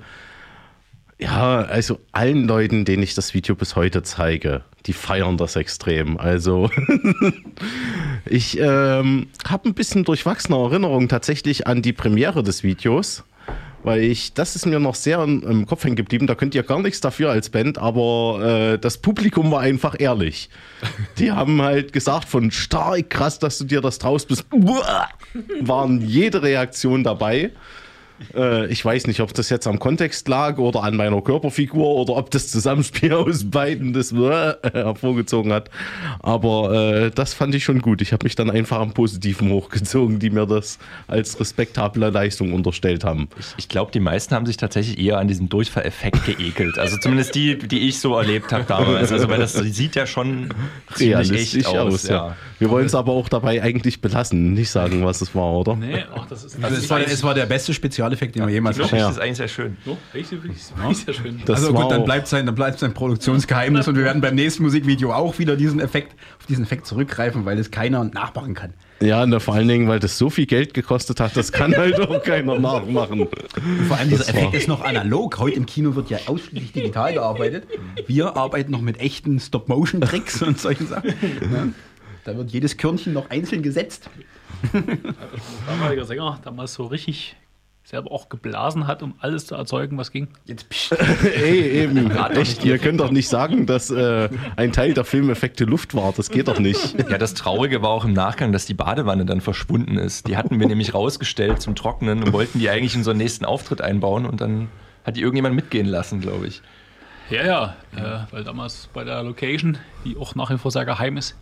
ja, 1.20 1.62
also 1.62 2.00
allen 2.12 2.48
Leuten, 2.48 2.86
denen 2.86 3.04
ich 3.04 3.14
das 3.14 3.34
Video 3.34 3.56
bis 3.56 3.76
heute 3.76 4.04
zeige, 4.04 4.64
die 4.86 4.94
feiern 4.94 5.38
das 5.38 5.56
extrem. 5.56 6.18
Also 6.18 6.70
ich 8.26 8.60
ähm, 8.60 9.28
habe 9.48 9.70
ein 9.70 9.74
bisschen 9.74 10.04
durchwachsene 10.04 10.58
Erinnerungen 10.58 11.10
tatsächlich 11.10 11.68
an 11.68 11.82
die 11.82 11.94
Premiere 11.94 12.44
des 12.44 12.64
Videos. 12.64 13.24
Weil 13.84 14.02
ich, 14.02 14.34
das 14.34 14.56
ist 14.56 14.66
mir 14.66 14.80
noch 14.80 14.96
sehr 14.96 15.22
im, 15.22 15.44
im 15.44 15.66
Kopf 15.66 15.84
hängen 15.84 15.98
geblieben. 15.98 16.26
Da 16.26 16.36
könnt 16.36 16.56
ihr 16.56 16.64
gar 16.64 16.82
nichts 16.82 17.02
dafür 17.02 17.32
als 17.32 17.50
Band, 17.50 17.78
aber 17.78 18.74
äh, 18.74 18.78
das 18.80 18.98
Publikum 18.98 19.52
war 19.52 19.60
einfach 19.60 19.96
ehrlich. 20.00 20.50
Die 21.18 21.34
haben 21.34 21.62
halt 21.62 21.92
gesagt, 21.92 22.30
von 22.30 22.50
stark 22.52 23.10
krass, 23.10 23.40
dass 23.40 23.58
du 23.58 23.66
dir 23.66 23.82
das 23.82 24.00
traust 24.00 24.30
bist, 24.30 24.46
waren 25.62 26.00
jede 26.00 26.42
Reaktion 26.44 27.04
dabei. 27.04 27.52
Äh, 28.36 28.68
ich 28.68 28.84
weiß 28.84 29.08
nicht, 29.08 29.20
ob 29.22 29.34
das 29.34 29.50
jetzt 29.50 29.68
am 29.68 29.80
Kontext 29.80 30.28
lag 30.28 30.58
oder 30.58 30.84
an 30.84 30.96
meiner 30.96 31.22
Körperfigur 31.22 31.88
oder 31.96 32.16
ob 32.16 32.32
das 32.32 32.50
Zusammenspiel 32.50 33.14
aus 33.14 33.50
beiden 33.50 33.94
das 33.94 34.12
äh, 34.12 34.54
hervorgezogen 34.72 35.52
hat. 35.54 35.70
Aber 36.20 36.74
äh, 36.74 37.12
das 37.12 37.34
fand 37.34 37.56
ich 37.56 37.64
schon 37.64 37.82
gut. 37.82 38.02
Ich 38.02 38.14
habe 38.14 38.26
mich 38.26 38.36
dann 38.36 38.50
einfach 38.50 38.80
am 38.80 38.94
Positiven 38.94 39.52
hochgezogen, 39.52 40.20
die 40.20 40.30
mir 40.30 40.46
das 40.46 40.80
als 41.08 41.40
respektable 41.40 42.10
Leistung 42.10 42.54
unterstellt 42.54 43.04
haben. 43.04 43.30
Ich 43.58 43.70
glaube, 43.70 43.92
die 43.92 44.00
meisten 44.00 44.36
haben 44.36 44.46
sich 44.46 44.58
tatsächlich 44.58 45.00
eher 45.00 45.18
an 45.20 45.28
diesem 45.28 45.50
Durchfalleffekt 45.50 46.26
geekelt. 46.26 46.78
Also 46.80 46.98
zumindest 46.98 47.36
die, 47.36 47.58
die 47.58 47.88
ich 47.88 48.00
so 48.00 48.16
erlebt 48.18 48.52
habe 48.52 48.64
damals. 48.66 49.12
Also 49.12 49.30
weil 49.30 49.40
das 49.40 49.54
sieht 49.54 49.96
ja 49.96 50.06
schon 50.06 50.50
ziemlich 50.96 51.56
echt 51.56 51.68
aus. 51.68 51.94
aus. 51.94 52.08
ja. 52.08 52.36
Wir 52.60 52.70
wollen 52.70 52.86
es 52.86 52.96
aber 52.96 53.12
auch 53.12 53.30
dabei 53.30 53.62
eigentlich 53.62 54.00
belassen, 54.02 54.54
nicht 54.54 54.70
sagen, 54.70 55.06
was 55.06 55.22
es 55.22 55.36
war, 55.36 55.52
oder? 55.52 55.76
Nee, 55.76 56.06
ach, 56.16 56.26
das 56.28 56.44
ist 56.44 56.64
Also 56.64 56.78
es, 56.78 56.90
war, 56.90 57.02
es 57.02 57.24
war 57.24 57.34
der 57.34 57.46
beste 57.46 57.74
Spezialeffekt, 58.16 58.36
den 58.36 58.46
wir 58.48 58.54
jemals 58.54 58.78
Die 58.78 58.84
hatten. 58.84 58.92
Geschichte 58.92 59.06
Ja. 59.06 59.12
ist 59.12 59.20
eigentlich 59.20 59.38
sehr 59.38 59.48
schön. 59.48 59.78
so, 59.86 59.98
echt, 60.14 60.32
wirklich, 60.32 60.58
wirklich 60.78 60.98
sehr 60.98 61.14
schön. 61.14 61.42
Das 61.46 61.60
also 61.62 61.74
gut, 61.74 61.92
dann 61.92 62.06
bleibt 62.06 62.28
sein, 62.28 62.46
dann 62.46 62.56
bleibt 62.56 62.80
sein 62.80 62.94
Produktionsgeheimnis 62.94 63.88
und 63.88 63.96
wir 63.96 64.04
werden 64.04 64.22
beim 64.22 64.36
nächsten 64.36 64.64
Musikvideo 64.64 65.12
auch 65.14 65.40
wieder 65.40 65.56
diesen 65.56 65.80
Effekt, 65.80 66.16
auf 66.40 66.46
diesen 66.46 66.64
Effekt 66.64 66.86
zurückgreifen, 66.86 67.46
weil 67.46 67.58
es 67.60 67.72
keiner 67.72 68.04
nachmachen 68.04 68.54
kann. 68.54 68.74
Ja, 69.02 69.26
ne, 69.26 69.40
vor 69.40 69.56
allen 69.56 69.68
Dingen, 69.68 69.88
weil 69.88 70.00
das 70.00 70.18
so 70.18 70.30
viel 70.30 70.46
Geld 70.46 70.74
gekostet 70.74 71.20
hat, 71.20 71.36
das 71.36 71.52
kann 71.52 71.76
halt 71.76 72.00
auch 72.00 72.24
keiner 72.24 72.58
nachmachen. 72.60 73.22
Und 73.22 73.30
vor 73.88 73.98
allem 73.98 74.10
dieser 74.10 74.30
Effekt 74.30 74.54
ist 74.54 74.68
noch 74.68 74.84
analog. 74.84 75.38
Heute 75.40 75.58
im 75.58 75.66
Kino 75.66 75.96
wird 75.96 76.10
ja 76.10 76.20
ausschließlich 76.28 76.72
digital 76.72 77.14
gearbeitet. 77.14 77.68
Wir 78.08 78.38
arbeiten 78.38 78.72
noch 78.72 78.82
mit 78.82 79.00
echten 79.00 79.40
Stop-Motion-Tricks 79.40 80.42
und 80.44 80.60
solchen 80.60 80.88
Sachen. 80.88 81.10
Ja. 81.42 81.68
Da 82.26 82.38
wird 82.38 82.52
jedes 82.52 82.78
Körnchen 82.78 83.12
noch 83.12 83.30
einzeln 83.30 83.64
gesetzt. 83.64 84.10
damaliger 85.68 86.06
Sänger 86.06 86.40
damals 86.44 86.74
so 86.76 86.86
richtig 86.86 87.36
selber 87.84 88.12
auch 88.12 88.30
geblasen 88.30 88.88
hat, 88.88 89.04
um 89.04 89.14
alles 89.20 89.46
zu 89.46 89.56
erzeugen, 89.56 89.98
was 89.98 90.12
ging. 90.12 90.30
Jetzt 90.46 90.70
pst. 90.70 90.96
Ey, 91.24 91.82
eben, 91.82 92.10
echt, 92.12 92.64
ihr 92.64 92.78
könnt 92.78 93.02
doch 93.02 93.12
nicht 93.12 93.28
sagen, 93.28 93.66
dass 93.66 93.90
äh, 93.92 94.30
ein 94.56 94.72
Teil 94.72 94.94
der 94.94 95.04
Filmeffekte 95.04 95.66
Luft 95.66 95.94
war. 95.94 96.14
Das 96.16 96.30
geht 96.30 96.48
doch 96.48 96.60
nicht. 96.60 96.96
Ja, 97.14 97.18
das 97.18 97.36
Traurige 97.36 97.82
war 97.82 97.90
auch 97.90 98.06
im 98.06 98.14
Nachgang, 98.14 98.54
dass 98.54 98.66
die 98.66 98.74
Badewanne 98.74 99.26
dann 99.26 99.42
verschwunden 99.42 99.98
ist. 99.98 100.28
Die 100.28 100.38
hatten 100.38 100.60
wir 100.60 100.68
nämlich 100.68 100.96
rausgestellt 100.96 101.62
zum 101.62 101.76
Trocknen 101.76 102.24
und 102.24 102.34
wollten 102.34 102.60
die 102.60 102.70
eigentlich 102.70 102.94
in 102.94 103.02
unseren 103.02 103.18
nächsten 103.18 103.46
Auftritt 103.46 103.82
einbauen 103.82 104.26
und 104.26 104.42
dann 104.42 104.70
hat 105.04 105.18
die 105.18 105.22
irgendjemand 105.22 105.54
mitgehen 105.54 105.86
lassen, 105.86 106.22
glaube 106.22 106.48
ich. 106.48 106.62
Ja, 107.30 107.46
ja, 107.46 107.76
äh, 107.96 108.32
weil 108.34 108.44
damals 108.44 108.90
bei 108.94 109.04
der 109.04 109.22
Location, 109.22 109.78
die 110.06 110.18
auch 110.18 110.34
nach 110.34 110.50
wie 110.50 110.58
vor 110.58 110.72
sehr 110.72 110.86
geheim 110.86 111.18
ist, 111.18 111.36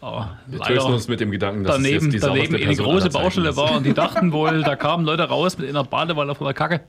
aber 0.00 0.38
Wir 0.46 0.60
trösten 0.60 0.92
uns 0.92 1.08
mit 1.08 1.20
dem 1.20 1.30
Gedanken, 1.30 1.64
dass 1.64 1.76
daneben, 1.76 2.08
es 2.08 2.14
jetzt 2.14 2.14
die 2.14 2.18
daneben 2.20 2.56
eine 2.56 2.76
große 2.76 3.10
Baustelle 3.10 3.56
war 3.56 3.76
und 3.76 3.84
die 3.84 3.94
dachten 3.94 4.32
wohl, 4.32 4.62
da 4.64 4.76
kamen 4.76 5.04
Leute 5.04 5.24
raus 5.24 5.58
mit 5.58 5.68
einer 5.68 5.84
Badewanne 5.84 6.34
von 6.34 6.46
der 6.46 6.54
Kacke, 6.54 6.80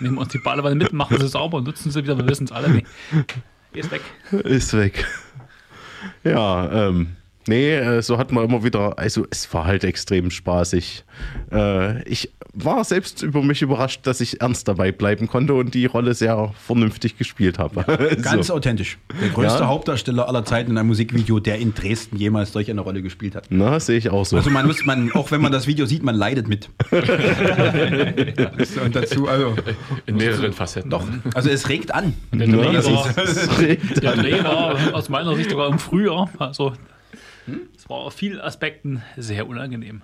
nehmen 0.00 0.18
uns 0.18 0.32
die 0.32 0.38
Badewanne 0.38 0.74
mit, 0.74 0.92
machen 0.92 1.18
sie 1.18 1.28
sauber 1.28 1.58
und 1.58 1.64
nutzen 1.64 1.90
sie 1.90 2.02
wieder, 2.02 2.16
wir 2.16 2.26
wissen 2.28 2.44
es 2.44 2.52
alle 2.52 2.70
nicht. 2.70 2.86
Ist 3.72 3.90
weg. 3.90 4.02
Ist 4.30 4.72
weg. 4.74 5.04
Ja, 6.22 6.88
ähm, 6.88 7.16
nee, 7.46 7.74
äh, 7.74 8.02
so 8.02 8.18
hat 8.18 8.32
man 8.32 8.44
immer 8.44 8.64
wieder, 8.64 8.98
also 8.98 9.26
es 9.30 9.52
war 9.54 9.64
halt 9.64 9.84
extrem 9.84 10.30
spaßig. 10.30 11.04
Äh, 11.52 12.02
ich 12.08 12.30
war 12.56 12.84
selbst 12.84 13.22
über 13.22 13.42
mich 13.42 13.62
überrascht, 13.62 14.06
dass 14.06 14.20
ich 14.20 14.40
ernst 14.40 14.68
dabei 14.68 14.92
bleiben 14.92 15.26
konnte 15.26 15.54
und 15.54 15.74
die 15.74 15.86
Rolle 15.86 16.14
sehr 16.14 16.52
vernünftig 16.64 17.18
gespielt 17.18 17.58
habe. 17.58 17.84
Ganz 18.22 18.46
so. 18.46 18.54
authentisch. 18.54 18.96
Der 19.20 19.30
größte 19.30 19.60
Ja. 19.60 19.66
Hauptdarsteller 19.66 20.28
aller 20.28 20.44
Zeiten 20.44 20.70
in 20.70 20.78
einem 20.78 20.88
Musikvideo, 20.88 21.40
der 21.40 21.58
in 21.58 21.74
Dresden 21.74 22.16
jemals 22.16 22.52
solch 22.52 22.70
eine 22.70 22.80
Rolle 22.80 23.02
gespielt 23.02 23.34
hat. 23.34 23.46
Na, 23.50 23.80
sehe 23.80 23.98
ich 23.98 24.08
auch 24.10 24.24
so. 24.24 24.36
Also 24.36 24.50
man 24.50 24.66
muss, 24.68 24.84
man, 24.84 25.10
auch 25.12 25.30
wenn 25.32 25.40
man 25.40 25.50
das 25.50 25.66
Video 25.66 25.84
sieht, 25.86 26.04
man 26.04 26.14
leidet 26.14 26.46
mit. 26.46 26.68
Und 28.84 28.94
dazu, 28.96 29.28
also, 29.28 29.54
In 30.06 30.16
mehreren 30.16 30.52
Facetten. 30.52 30.90
doch, 30.90 31.04
also 31.34 31.50
es 31.50 31.68
regt 31.68 31.92
an. 31.94 32.14
Der 32.32 32.46
Ja, 32.48 32.56
Dreh, 32.56 32.72
das 32.72 32.86
war, 32.90 33.06
ist- 33.08 33.16
das 33.18 33.58
regt 33.60 34.02
der 34.02 34.12
an. 34.12 34.18
Dreh 34.20 34.44
war 34.44 34.94
aus 34.94 35.08
meiner 35.08 35.34
Sicht 35.36 35.50
sogar 35.50 35.68
im 35.68 35.78
Frühjahr, 35.78 36.28
also 36.38 36.72
es 37.76 37.88
war 37.88 37.98
auf 37.98 38.14
vielen 38.14 38.40
Aspekten 38.40 39.02
sehr 39.16 39.46
unangenehm. 39.48 40.02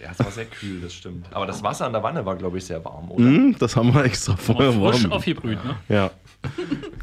Ja, 0.00 0.10
es 0.12 0.18
war 0.18 0.30
sehr 0.32 0.46
kühl, 0.46 0.80
das 0.80 0.92
stimmt. 0.94 1.26
Aber 1.30 1.46
das 1.46 1.62
Wasser 1.62 1.86
an 1.86 1.92
der 1.92 2.02
Wanne 2.02 2.26
war, 2.26 2.34
glaube 2.36 2.58
ich, 2.58 2.64
sehr 2.64 2.84
warm, 2.84 3.10
oder? 3.12 3.24
Hm, 3.24 3.56
Das 3.58 3.76
haben 3.76 3.94
wir 3.94 4.04
extra 4.04 4.36
vorher 4.36 4.80
War 4.80 4.92
frisch 4.92 5.04
warm. 5.04 5.12
aufgebrüht, 5.12 5.64
ne? 5.64 5.76
Ja. 5.88 6.10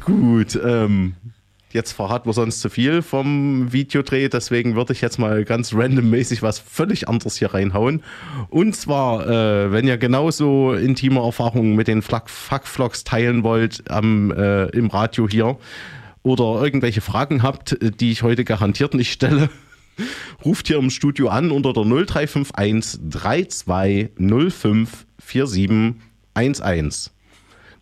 Gut, 0.04 0.58
ähm, 0.62 1.14
jetzt 1.72 1.92
verraten 1.92 2.28
wir 2.28 2.32
sonst 2.34 2.60
zu 2.60 2.68
viel 2.68 3.00
vom 3.00 3.72
Videodreh, 3.72 4.28
deswegen 4.28 4.76
würde 4.76 4.92
ich 4.92 5.00
jetzt 5.00 5.18
mal 5.18 5.44
ganz 5.46 5.72
randommäßig 5.74 6.42
was 6.42 6.58
völlig 6.58 7.08
anderes 7.08 7.36
hier 7.36 7.54
reinhauen. 7.54 8.02
Und 8.50 8.76
zwar, 8.76 9.26
äh, 9.26 9.72
wenn 9.72 9.86
ihr 9.86 9.96
genauso 9.96 10.74
intime 10.74 11.20
Erfahrungen 11.20 11.76
mit 11.76 11.88
den 11.88 12.02
Fuckvlogs 12.02 13.04
teilen 13.04 13.44
wollt 13.44 13.90
am, 13.90 14.30
äh, 14.30 14.66
im 14.70 14.88
Radio 14.88 15.26
hier 15.26 15.58
oder 16.22 16.62
irgendwelche 16.62 17.00
Fragen 17.00 17.42
habt, 17.42 17.78
die 17.80 18.10
ich 18.10 18.22
heute 18.22 18.44
garantiert 18.44 18.92
nicht 18.92 19.12
stelle, 19.12 19.48
ruft 20.44 20.68
hier 20.68 20.78
im 20.78 20.90
Studio 20.90 21.28
an 21.28 21.50
unter 21.50 21.72
der 21.72 21.84
0351 21.84 23.00
3205 23.08 25.06
4711. 25.18 27.10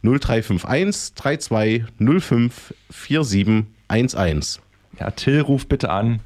0351 0.03 1.15
3205 1.15 2.75
4711. 2.91 4.61
Ja, 5.01 5.11
Till, 5.11 5.41
ruf 5.41 5.67
bitte 5.67 5.91
an. 5.91 6.21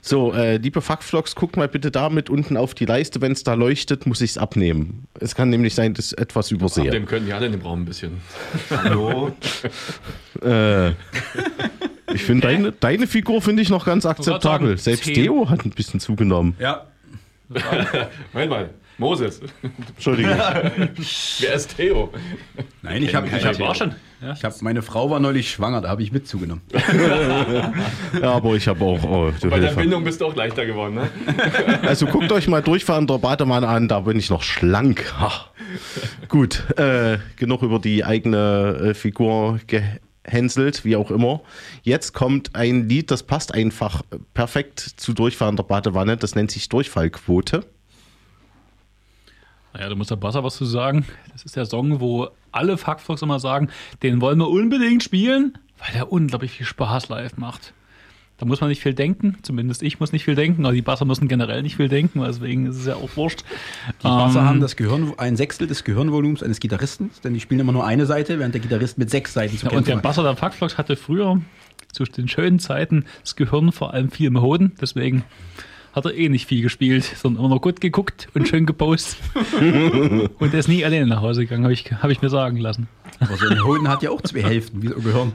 So, 0.00 0.32
äh, 0.32 0.56
liebe 0.56 0.80
Fuckvlogs, 0.80 1.34
guckt 1.34 1.56
mal 1.56 1.68
bitte 1.68 1.90
da 1.90 2.08
mit 2.08 2.30
unten 2.30 2.56
auf 2.56 2.72
die 2.74 2.84
Leiste. 2.86 3.20
Wenn 3.20 3.32
es 3.32 3.44
da 3.44 3.54
leuchtet, 3.54 4.06
muss 4.06 4.20
ich 4.20 4.30
es 4.30 4.38
abnehmen. 4.38 5.06
Es 5.20 5.34
kann 5.34 5.50
nämlich 5.50 5.74
sein, 5.74 5.92
dass 5.94 6.12
ich 6.12 6.18
etwas 6.18 6.50
übersehe. 6.50 6.90
Dem 6.90 7.04
können 7.06 7.26
die 7.26 7.32
alle 7.32 7.46
in 7.46 7.52
den 7.52 7.60
Raum 7.60 7.82
ein 7.82 7.84
bisschen. 7.84 8.20
Hallo? 8.70 9.32
Äh, 10.40 10.92
ich 12.12 12.22
finde, 12.24 12.46
deine, 12.48 12.72
deine 12.72 13.06
Figur 13.06 13.40
finde 13.42 13.62
ich 13.62 13.70
noch 13.70 13.84
ganz 13.84 14.06
akzeptabel. 14.06 14.68
sagen, 14.68 14.78
Selbst 14.78 15.04
zehn. 15.04 15.14
Deo 15.14 15.48
hat 15.48 15.64
ein 15.64 15.70
bisschen 15.70 16.00
zugenommen. 16.00 16.54
Ja, 16.58 16.86
Moment 18.32 18.50
mal, 18.50 18.70
Moses. 18.98 19.40
Entschuldigung. 19.94 20.32
Wer 21.40 21.54
ist 21.54 21.76
Theo? 21.76 22.12
nein, 22.82 23.02
ich 23.02 23.14
habe, 23.14 23.26
ich 23.28 23.44
hab, 23.44 23.58
war 23.58 23.74
schon. 23.74 23.94
Ja. 24.20 24.32
ich 24.32 24.44
hab, 24.44 24.60
meine 24.60 24.82
Frau 24.82 25.08
war 25.08 25.20
neulich 25.20 25.50
schwanger, 25.50 25.80
da 25.80 25.88
habe 25.88 26.02
ich 26.02 26.10
mit 26.12 26.26
zugenommen. 26.26 26.62
ja, 28.20 28.32
aber 28.32 28.54
ich 28.54 28.66
habe 28.66 28.84
auch. 28.84 29.02
Oh, 29.04 29.32
Bei 29.42 29.60
der 29.60 29.68
Hilfe. 29.68 29.76
Bindung 29.80 30.04
bist 30.04 30.20
du 30.20 30.26
auch 30.26 30.34
leichter 30.34 30.66
geworden, 30.66 30.96
ne? 30.96 31.08
Also 31.82 32.06
guckt 32.06 32.30
euch 32.32 32.48
mal 32.48 32.60
Durchfahren 32.60 33.06
der 33.06 33.18
Badewanne 33.18 33.68
an, 33.68 33.86
da 33.88 34.00
bin 34.00 34.18
ich 34.18 34.28
noch 34.28 34.42
schlank. 34.42 35.14
Ha. 35.18 35.46
Gut, 36.28 36.64
äh, 36.76 37.18
genug 37.36 37.62
über 37.62 37.78
die 37.78 38.04
eigene 38.04 38.88
äh, 38.90 38.94
Figur 38.94 39.60
hänselt, 40.28 40.84
wie 40.84 40.96
auch 40.96 41.10
immer. 41.10 41.40
Jetzt 41.82 42.12
kommt 42.12 42.54
ein 42.54 42.88
Lied, 42.88 43.10
das 43.10 43.22
passt 43.22 43.54
einfach 43.54 44.02
perfekt 44.34 44.80
zu 44.80 45.12
Durchfall 45.12 45.50
in 45.50 45.56
der 45.56 45.64
Badewanne. 45.64 46.16
Das 46.16 46.34
nennt 46.34 46.50
sich 46.50 46.68
Durchfallquote. 46.68 47.64
Naja, 49.74 49.88
da 49.88 49.94
muss 49.94 50.08
der 50.08 50.16
Basser 50.16 50.44
was 50.44 50.56
zu 50.56 50.64
sagen. 50.64 51.04
Das 51.32 51.44
ist 51.44 51.56
der 51.56 51.66
Song, 51.66 52.00
wo 52.00 52.28
alle 52.52 52.78
Fuckflocks 52.78 53.22
immer 53.22 53.38
sagen, 53.38 53.70
den 54.02 54.20
wollen 54.20 54.38
wir 54.38 54.48
unbedingt 54.48 55.02
spielen, 55.02 55.58
weil 55.78 55.92
der 55.92 56.10
unglaublich 56.10 56.52
viel 56.52 56.66
Spaß 56.66 57.08
live 57.08 57.36
macht. 57.36 57.74
Da 58.38 58.46
muss 58.46 58.60
man 58.60 58.70
nicht 58.70 58.80
viel 58.80 58.94
denken, 58.94 59.36
zumindest 59.42 59.82
ich 59.82 59.98
muss 59.98 60.12
nicht 60.12 60.24
viel 60.24 60.36
denken, 60.36 60.64
aber 60.64 60.72
die 60.72 60.82
Basser 60.82 61.04
müssen 61.04 61.26
generell 61.26 61.62
nicht 61.62 61.76
viel 61.76 61.88
denken, 61.88 62.22
deswegen 62.24 62.66
ist 62.66 62.76
es 62.76 62.86
ja 62.86 62.94
auch 62.94 63.10
wurscht. 63.16 63.40
Die 64.00 64.04
Basser 64.06 64.40
Ähm, 64.40 64.46
haben 64.46 64.60
das 64.60 64.76
Gehirn, 64.76 65.12
ein 65.16 65.36
Sechstel 65.36 65.66
des 65.66 65.82
Gehirnvolumens 65.82 66.42
eines 66.44 66.60
Gitarristen, 66.60 67.10
denn 67.24 67.34
die 67.34 67.40
spielen 67.40 67.60
immer 67.60 67.72
nur 67.72 67.84
eine 67.84 68.06
Seite, 68.06 68.38
während 68.38 68.54
der 68.54 68.60
Gitarrist 68.60 68.96
mit 68.96 69.10
sechs 69.10 69.34
Seiten 69.34 69.58
zu 69.58 69.66
Ja, 69.66 69.72
und 69.76 69.88
der. 69.88 69.96
Basser 69.96 70.22
der 70.22 70.36
Fuckflocks 70.36 70.78
hatte 70.78 70.94
früher 70.94 71.40
zu 71.92 72.04
den 72.04 72.28
schönen 72.28 72.60
Zeiten 72.60 73.06
das 73.22 73.34
Gehirn 73.34 73.72
vor 73.72 73.92
allem 73.92 74.10
viel 74.10 74.28
im 74.28 74.40
Hoden, 74.40 74.72
deswegen 74.80 75.24
hat 75.92 76.04
er 76.04 76.14
eh 76.14 76.28
nicht 76.28 76.46
viel 76.46 76.62
gespielt, 76.62 77.02
sondern 77.16 77.44
immer 77.44 77.54
noch 77.56 77.60
gut 77.62 77.80
geguckt 77.80 78.28
und 78.34 78.46
schön 78.46 78.66
gepostet. 78.66 79.18
und 80.38 80.54
er 80.54 80.60
ist 80.60 80.68
nie 80.68 80.84
alleine 80.84 81.06
nach 81.06 81.22
Hause 81.22 81.40
gegangen, 81.40 81.64
habe 81.64 81.72
ich, 81.72 81.90
hab 81.90 82.10
ich 82.10 82.22
mir 82.22 82.28
sagen 82.28 82.58
lassen. 82.58 82.86
Aber 83.18 83.36
so 83.36 83.48
ein 83.48 83.64
Hoden 83.64 83.88
hat 83.88 84.02
ja 84.04 84.10
auch 84.10 84.20
zwei 84.22 84.44
Hälften, 84.44 84.80
wie 84.80 84.88
so 84.88 84.94
ein 84.94 85.02
Gehirn. 85.02 85.32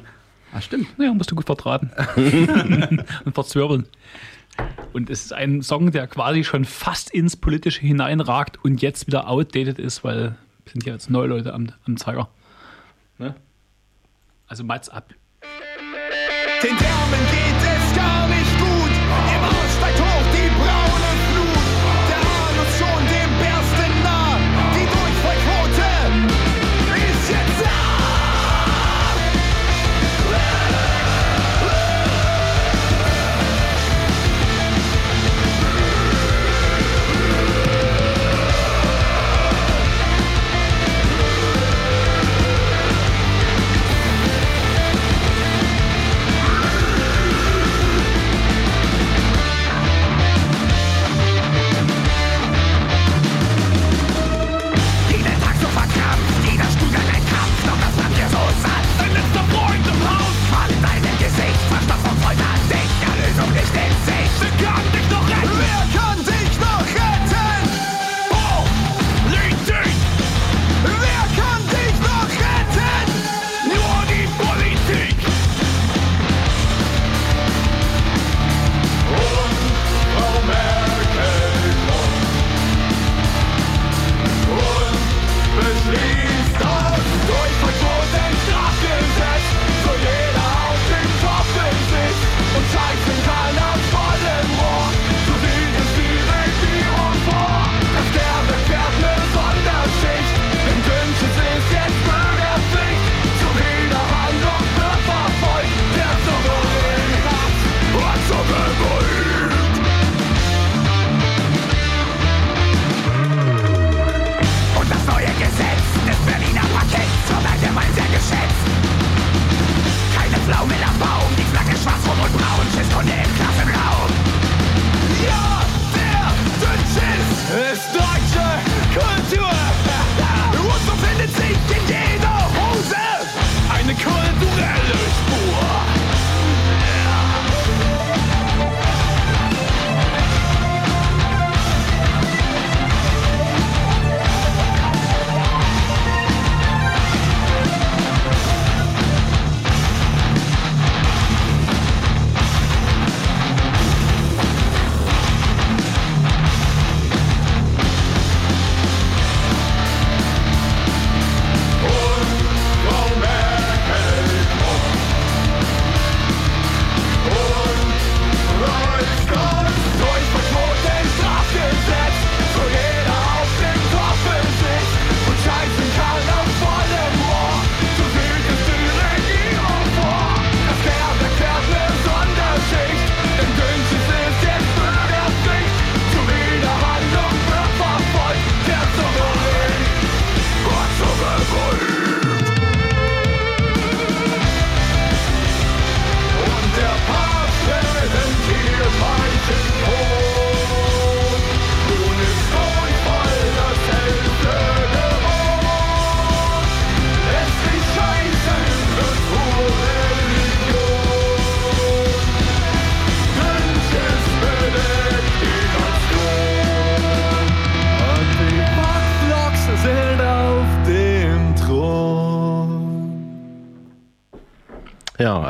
Ah, 0.53 0.61
stimmt. 0.61 0.87
Ja, 0.99 1.13
musst 1.13 1.31
du 1.31 1.35
gut 1.35 1.45
vertraten 1.45 1.91
und 3.25 3.33
verzwirbeln. 3.33 3.87
Und 4.93 5.09
es 5.09 5.25
ist 5.25 5.33
ein 5.33 5.63
Song, 5.63 5.91
der 5.91 6.05
quasi 6.07 6.43
schon 6.43 6.63
fast 6.63 7.09
ins 7.09 7.35
Politische 7.35 7.81
hineinragt 7.81 8.63
und 8.63 8.81
jetzt 8.81 9.07
wieder 9.07 9.27
outdated 9.27 9.79
ist, 9.79 10.03
weil 10.03 10.35
sind 10.71 10.85
ja 10.85 10.93
jetzt 10.93 11.09
neue 11.09 11.27
Leute 11.27 11.53
am, 11.53 11.71
am 11.85 11.97
Zeiger. 11.97 12.29
Ne? 13.17 13.35
Also 14.47 14.63
Mats 14.63 14.89
ab. 14.89 15.13
Den 16.61 16.77
Därmen 16.77 17.42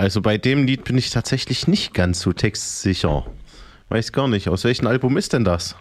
also 0.04 0.22
bei 0.22 0.38
dem 0.38 0.66
Lied 0.66 0.84
bin 0.84 0.98
ich 0.98 1.10
tatsächlich 1.12 1.68
nicht 1.68 1.94
ganz 1.94 2.20
so 2.20 2.34
textsicher. 2.34 3.26
Weiß 3.88 4.12
gar 4.12 4.28
nicht, 4.28 4.50
aus 4.50 4.66
welchem 4.66 4.88
Album 4.88 5.16
ist 5.18 5.32
denn 5.34 5.46
das? 5.46 5.76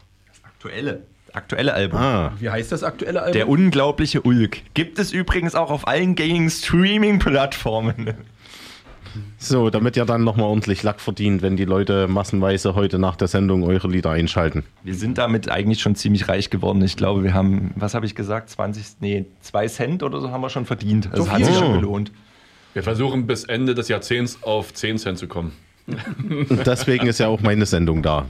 Aktuelle. 0.45 1.03
Aktuelle 1.33 1.73
Album. 1.75 1.99
Ah, 1.99 2.33
Wie 2.39 2.49
heißt 2.51 2.71
das 2.71 2.85
aktuelle 2.85 3.21
Album? 3.21 3.33
Der 3.33 3.49
unglaubliche 3.49 4.21
Ulk. 4.23 4.59
Gibt 4.75 4.99
es 4.99 5.13
übrigens 5.13 5.55
auch 5.55 5.71
auf 5.71 5.89
allen 5.89 6.15
gängigen 6.15 6.51
Streaming-Plattformen. 6.51 8.15
so, 9.39 9.71
damit 9.71 9.97
ihr 9.97 10.05
dann 10.05 10.23
nochmal 10.25 10.47
ordentlich 10.47 10.83
Lack 10.85 11.01
verdient, 11.01 11.43
wenn 11.43 11.57
die 11.57 11.65
Leute 11.65 12.07
massenweise 12.07 12.75
heute 12.77 12.99
nach 13.01 13.17
der 13.17 13.29
Sendung 13.29 13.65
eure 13.65 13.89
Lieder 13.89 14.11
einschalten. 14.11 14.63
Wir 14.85 14.95
sind 14.95 15.19
damit 15.19 15.51
eigentlich 15.51 15.81
schon 15.81 15.97
ziemlich 15.97 16.29
reich 16.29 16.49
geworden. 16.51 16.81
Ich 16.83 16.97
glaube, 16.97 17.25
wir 17.25 17.35
haben, 17.35 17.73
was 17.77 17.95
habe 17.95 18.07
ich 18.07 18.15
gesagt, 18.15 18.51
20, 18.51 18.85
nee, 19.01 19.25
2 19.41 19.69
Cent 19.69 20.03
oder 20.05 20.21
so 20.21 20.31
haben 20.31 20.43
wir 20.43 20.51
schon 20.51 20.67
verdient. 20.67 21.09
Also 21.11 21.25
So 21.25 21.31
hat 21.33 21.45
sich 21.45 21.57
schon 21.57 21.73
Oh. 21.73 21.81
gelohnt. 21.81 22.13
Wir 22.75 22.83
versuchen 22.83 23.27
bis 23.27 23.45
Ende 23.45 23.75
des 23.75 23.89
Jahrzehnts 23.89 24.43
auf 24.43 24.73
10 24.73 24.99
Cent 24.99 25.19
zu 25.19 25.29
kommen. 25.29 25.53
Deswegen 25.87 27.07
ist 27.07 27.19
ja 27.19 27.29
auch 27.29 27.41
meine 27.41 27.67
Sendung 27.67 28.03
da. 28.03 28.27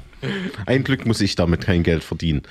Ein 0.66 0.84
Glück 0.84 1.06
muss 1.06 1.20
ich 1.20 1.34
damit 1.34 1.60
kein 1.60 1.82
Geld 1.82 2.02
verdienen. 2.02 2.42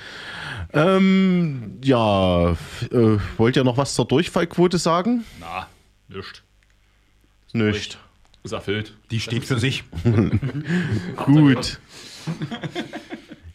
Ähm, 0.72 1.78
ja, 1.82 2.52
äh, 2.52 3.18
wollt 3.36 3.56
ihr 3.56 3.64
noch 3.64 3.76
was 3.76 3.94
zur 3.94 4.06
Durchfallquote 4.06 4.78
sagen? 4.78 5.24
Na, 5.40 5.66
nischt. 6.08 6.42
Nicht. 7.52 7.98
Ist 8.44 8.52
erfüllt. 8.52 8.96
Die 9.10 9.20
steht 9.20 9.44
für 9.44 9.58
sich. 9.58 9.84
Gut. 11.16 11.78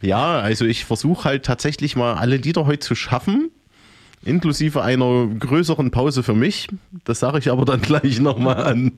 Ja, 0.02 0.39
also 0.39 0.65
ich 0.65 0.86
versuche 0.86 1.26
halt 1.26 1.45
tatsächlich 1.45 1.95
mal 1.95 2.15
alle 2.15 2.38
Lieder 2.38 2.65
heute 2.65 2.80
zu 2.80 2.95
schaffen, 2.95 3.52
inklusive 4.28 4.82
einer 4.82 5.28
größeren 5.28 5.92
Pause 5.92 6.22
für 6.22 6.34
mich. 6.34 6.68
Das 7.06 7.20
sage 7.20 7.40
ich 7.40 7.50
aber 7.50 7.66
dann 7.66 7.82
gleich 7.82 8.20
nochmal 8.20 8.63
an. 8.63 8.92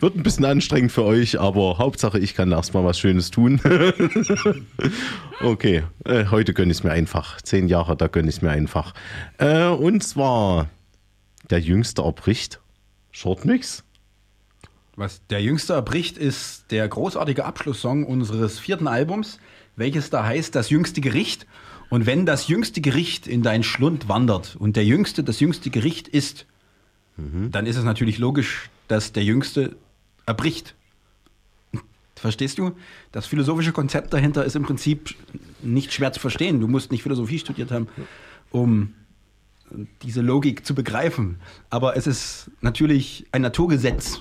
Wird 0.00 0.16
ein 0.16 0.22
bisschen 0.22 0.44
anstrengend 0.44 0.92
für 0.92 1.04
euch, 1.04 1.40
aber 1.40 1.78
Hauptsache 1.78 2.18
ich 2.18 2.34
kann 2.34 2.52
erstmal 2.52 2.84
was 2.84 2.98
Schönes 2.98 3.30
tun. 3.30 3.60
okay, 5.42 5.82
äh, 6.04 6.26
heute 6.26 6.54
gönne 6.54 6.70
ich 6.72 6.78
es 6.78 6.84
mir 6.84 6.92
einfach. 6.92 7.40
Zehn 7.42 7.68
Jahre, 7.68 7.96
da 7.96 8.06
gönne 8.08 8.28
ich 8.28 8.36
es 8.36 8.42
mir 8.42 8.50
einfach. 8.50 8.94
Äh, 9.38 9.66
und 9.66 10.02
zwar 10.02 10.68
der 11.50 11.60
Jüngste 11.60 12.02
erbricht. 12.02 12.60
Shortmix. 13.10 13.84
Was 14.98 15.24
der 15.28 15.40
jüngste 15.40 15.74
erbricht, 15.74 16.18
ist 16.18 16.72
der 16.72 16.88
großartige 16.88 17.44
Abschlusssong 17.44 18.04
unseres 18.04 18.58
vierten 18.58 18.88
Albums, 18.88 19.38
welches 19.76 20.10
da 20.10 20.24
heißt 20.24 20.54
Das 20.54 20.70
jüngste 20.70 21.00
Gericht. 21.00 21.46
Und 21.90 22.06
wenn 22.06 22.26
das 22.26 22.48
jüngste 22.48 22.80
Gericht 22.80 23.26
in 23.26 23.42
dein 23.42 23.62
Schlund 23.62 24.08
wandert 24.08 24.56
und 24.56 24.76
der 24.76 24.84
jüngste 24.84 25.24
das 25.24 25.40
jüngste 25.40 25.70
Gericht 25.70 26.08
ist, 26.08 26.46
dann 27.16 27.66
ist 27.66 27.76
es 27.76 27.84
natürlich 27.84 28.18
logisch, 28.18 28.70
dass 28.86 29.12
der 29.12 29.24
jüngste 29.24 29.76
erbricht. 30.26 30.76
Verstehst 32.14 32.58
du? 32.58 32.72
Das 33.10 33.26
philosophische 33.26 33.72
Konzept 33.72 34.12
dahinter 34.12 34.44
ist 34.44 34.54
im 34.54 34.62
Prinzip 34.62 35.16
nicht 35.62 35.92
schwer 35.92 36.12
zu 36.12 36.20
verstehen. 36.20 36.60
Du 36.60 36.68
musst 36.68 36.92
nicht 36.92 37.02
Philosophie 37.02 37.38
studiert 37.38 37.70
haben, 37.70 37.88
um 38.50 38.94
diese 40.02 40.20
Logik 40.20 40.64
zu 40.64 40.74
begreifen. 40.74 41.40
Aber 41.70 41.96
es 41.96 42.06
ist 42.06 42.50
natürlich 42.60 43.26
ein 43.32 43.42
Naturgesetz. 43.42 44.20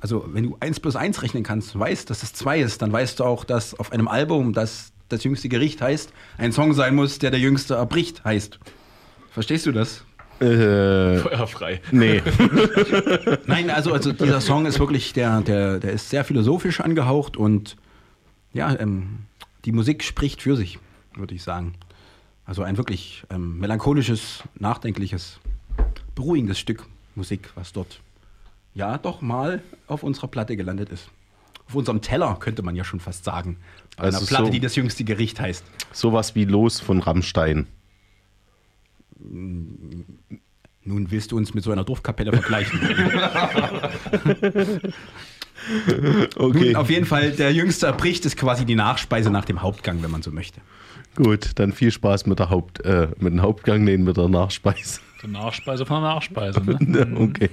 Also, 0.00 0.28
wenn 0.28 0.44
du 0.44 0.56
1 0.60 0.80
plus 0.80 0.96
1 0.96 1.22
rechnen 1.22 1.42
kannst, 1.42 1.78
weißt, 1.78 2.10
dass 2.10 2.22
es 2.22 2.32
2 2.32 2.60
ist, 2.60 2.82
dann 2.82 2.92
weißt 2.92 3.20
du 3.20 3.24
auch, 3.24 3.44
dass 3.44 3.74
auf 3.78 3.92
einem 3.92 4.08
Album, 4.08 4.52
das 4.52 4.92
das 5.08 5.24
jüngste 5.24 5.48
Gericht 5.48 5.80
heißt, 5.80 6.12
ein 6.38 6.52
Song 6.52 6.72
sein 6.74 6.94
muss, 6.94 7.18
der 7.18 7.30
der 7.30 7.40
jüngste 7.40 7.74
erbricht 7.74 8.24
heißt. 8.24 8.58
Verstehst 9.30 9.66
du 9.66 9.72
das? 9.72 10.04
Äh, 10.40 11.18
Feuerfrei. 11.18 11.80
nee. 11.92 12.22
Nein, 13.46 13.70
also, 13.70 13.92
also 13.92 14.12
dieser 14.12 14.40
Song 14.40 14.66
ist 14.66 14.78
wirklich, 14.78 15.14
der, 15.14 15.40
der, 15.40 15.78
der 15.78 15.92
ist 15.92 16.10
sehr 16.10 16.24
philosophisch 16.24 16.80
angehaucht 16.80 17.36
und 17.36 17.76
ja, 18.52 18.78
ähm, 18.78 19.20
die 19.64 19.72
Musik 19.72 20.04
spricht 20.04 20.42
für 20.42 20.56
sich, 20.56 20.78
würde 21.14 21.34
ich 21.34 21.42
sagen. 21.42 21.74
Also 22.44 22.62
ein 22.62 22.76
wirklich 22.76 23.24
ähm, 23.30 23.58
melancholisches, 23.58 24.42
nachdenkliches, 24.54 25.40
beruhigendes 26.14 26.58
Stück 26.58 26.86
Musik, 27.14 27.50
was 27.54 27.72
dort 27.72 28.00
ja 28.74 28.98
doch 28.98 29.22
mal 29.22 29.62
auf 29.86 30.02
unserer 30.02 30.28
Platte 30.28 30.56
gelandet 30.56 30.90
ist. 30.90 31.10
Auf 31.66 31.74
unserem 31.74 32.00
Teller 32.00 32.36
könnte 32.38 32.62
man 32.62 32.76
ja 32.76 32.84
schon 32.84 33.00
fast 33.00 33.24
sagen. 33.24 33.56
Bei 33.96 34.04
Also 34.04 34.18
einer 34.18 34.26
Platte, 34.26 34.44
so- 34.46 34.50
die 34.50 34.60
das 34.60 34.76
jüngste 34.76 35.04
Gericht 35.04 35.40
heißt. 35.40 35.64
Sowas 35.92 36.34
wie 36.34 36.44
Los 36.44 36.80
von 36.80 37.00
Rammstein. 37.00 37.66
Nun 39.18 41.10
willst 41.10 41.32
du 41.32 41.36
uns 41.36 41.54
mit 41.54 41.64
so 41.64 41.72
einer 41.72 41.84
Dorfkapelle 41.84 42.32
vergleichen. 42.32 42.80
Okay, 46.36 46.66
Nun, 46.72 46.76
auf 46.76 46.90
jeden 46.90 47.06
Fall, 47.06 47.32
der 47.32 47.52
jüngste 47.52 47.86
erbricht 47.86 48.24
ist 48.24 48.36
quasi 48.36 48.64
die 48.64 48.76
Nachspeise 48.76 49.30
nach 49.30 49.44
dem 49.46 49.62
Hauptgang, 49.62 50.00
wenn 50.02 50.10
man 50.12 50.22
so 50.22 50.30
möchte. 50.30 50.60
gut, 51.16 51.52
dann 51.56 51.72
viel 51.72 51.90
Spaß 51.90 52.26
mit 52.26 52.38
der 52.38 52.50
Haupt, 52.50 52.84
äh, 52.84 53.08
mit 53.18 53.32
dem 53.32 53.42
Hauptgang, 53.42 53.82
nee, 53.82 53.96
mit 53.96 54.16
der 54.16 54.28
Nachspeise. 54.28 55.00
Die 55.24 55.28
Nachspeise 55.28 55.84
von 55.84 56.02
der 56.02 56.14
Nachspeise. 56.14 56.60
Ne? 56.62 57.16
okay. 57.18 57.50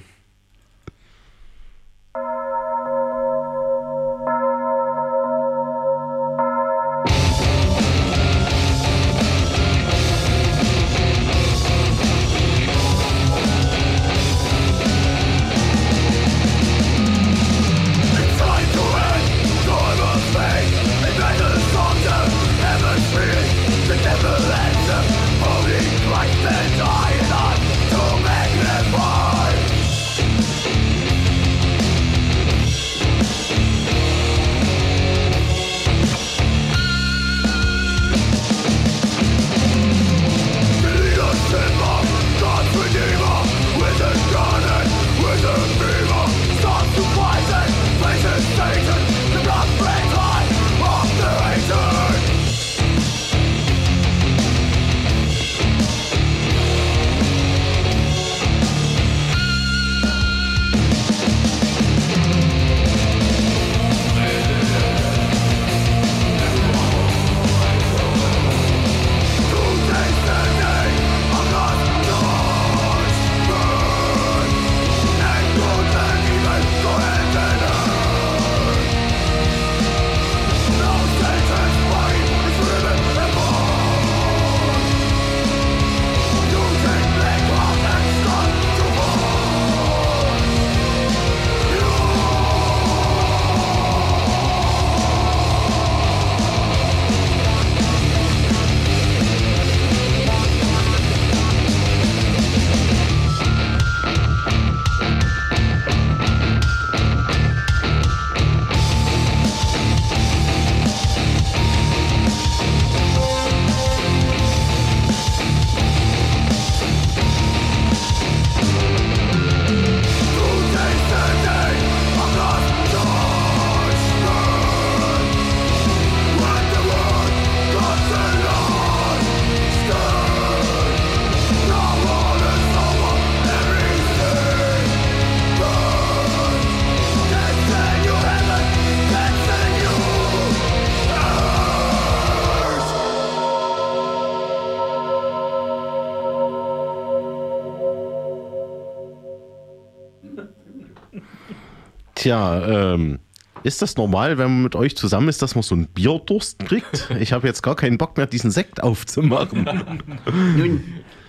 Tja, 152.24 152.94
ähm, 152.94 153.20
ist 153.64 153.82
das 153.82 153.98
normal, 153.98 154.38
wenn 154.38 154.46
man 154.46 154.64
mit 154.64 154.76
euch 154.78 154.96
zusammen 154.96 155.28
ist, 155.28 155.42
dass 155.42 155.56
man 155.56 155.62
so 155.62 155.76
einen 155.76 155.88
Bierdurst 155.88 156.60
kriegt? 156.60 157.10
Ich 157.20 157.34
habe 157.34 157.46
jetzt 157.46 157.62
gar 157.64 157.76
keinen 157.76 157.98
Bock 157.98 158.16
mehr, 158.16 158.28
diesen 158.28 158.50
Sekt 158.50 158.82
aufzumachen. 158.82 159.66
Nun, 160.58 160.84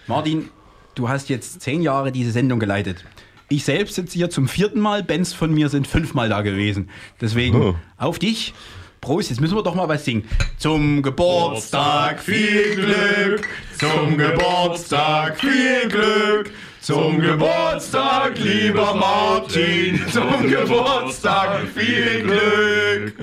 Martin, 0.06 0.50
du 0.94 1.08
hast 1.08 1.28
jetzt 1.30 1.62
zehn 1.62 1.82
Jahre 1.82 2.12
diese 2.12 2.30
Sendung 2.30 2.60
geleitet. 2.60 3.04
Ich 3.48 3.64
selbst 3.64 3.96
sitze 3.96 4.14
hier 4.14 4.30
zum 4.30 4.46
vierten 4.46 4.78
Mal. 4.78 5.02
Bands 5.02 5.32
von 5.32 5.52
mir 5.52 5.68
sind 5.68 5.88
fünfmal 5.88 6.28
da 6.28 6.42
gewesen. 6.42 6.90
Deswegen 7.20 7.60
Oh. 7.60 7.74
auf 7.98 8.20
dich. 8.20 8.54
Prost, 9.00 9.30
jetzt 9.30 9.40
müssen 9.40 9.56
wir 9.56 9.64
doch 9.64 9.74
mal 9.74 9.88
was 9.88 10.04
singen. 10.04 10.24
Zum 10.58 11.02
Geburtstag 11.02 12.20
viel 12.20 12.76
Glück, 12.76 13.48
zum 13.80 14.16
Geburtstag 14.16 15.40
viel 15.40 15.88
Glück, 15.88 16.52
zum 16.84 17.18
Geburtstag, 17.18 18.38
lieber 18.38 18.94
Martin, 18.94 19.98
zum 20.12 20.46
Geburtstag 20.46 21.66
viel 21.68 22.22
Glück. 22.22 23.14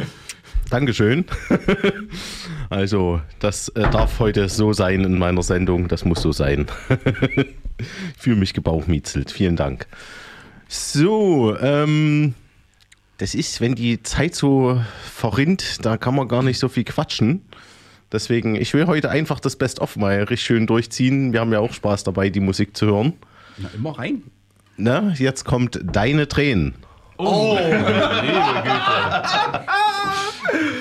Dankeschön. 0.71 1.25
Also, 2.71 3.21
das 3.39 3.67
äh, 3.69 3.81
darf 3.81 4.19
heute 4.19 4.49
so 4.49 4.73
sein 4.73 5.03
in 5.03 5.19
meiner 5.19 5.43
Sendung. 5.43 5.89
Das 5.89 6.05
muss 6.05 6.21
so 6.21 6.31
sein. 6.31 6.67
ich 7.37 7.45
fühle 8.17 8.37
mich 8.37 8.53
gebauchmietzelt. 8.53 9.29
Vielen 9.29 9.57
Dank. 9.57 9.85
So, 10.67 11.55
ähm, 11.59 12.33
das 13.17 13.35
ist, 13.35 13.61
wenn 13.61 13.75
die 13.75 14.01
Zeit 14.01 14.33
so 14.33 14.81
verrinnt, 15.03 15.85
da 15.85 15.97
kann 15.97 16.15
man 16.15 16.29
gar 16.29 16.41
nicht 16.41 16.57
so 16.57 16.67
viel 16.67 16.85
quatschen. 16.85 17.41
Deswegen, 18.11 18.55
ich 18.55 18.73
will 18.73 18.87
heute 18.87 19.09
einfach 19.11 19.39
das 19.39 19.55
Best-of 19.55 19.97
mal 19.97 20.17
richtig 20.19 20.43
schön 20.43 20.65
durchziehen. 20.65 21.33
Wir 21.33 21.41
haben 21.41 21.51
ja 21.51 21.59
auch 21.59 21.73
Spaß 21.73 22.05
dabei, 22.05 22.29
die 22.29 22.39
Musik 22.39 22.75
zu 22.75 22.87
hören. 22.87 23.13
Na, 23.57 23.69
immer 23.75 23.97
rein. 23.97 24.23
Na, 24.77 25.13
jetzt 25.17 25.45
kommt 25.45 25.79
Deine 25.83 26.27
Tränen. 26.27 26.75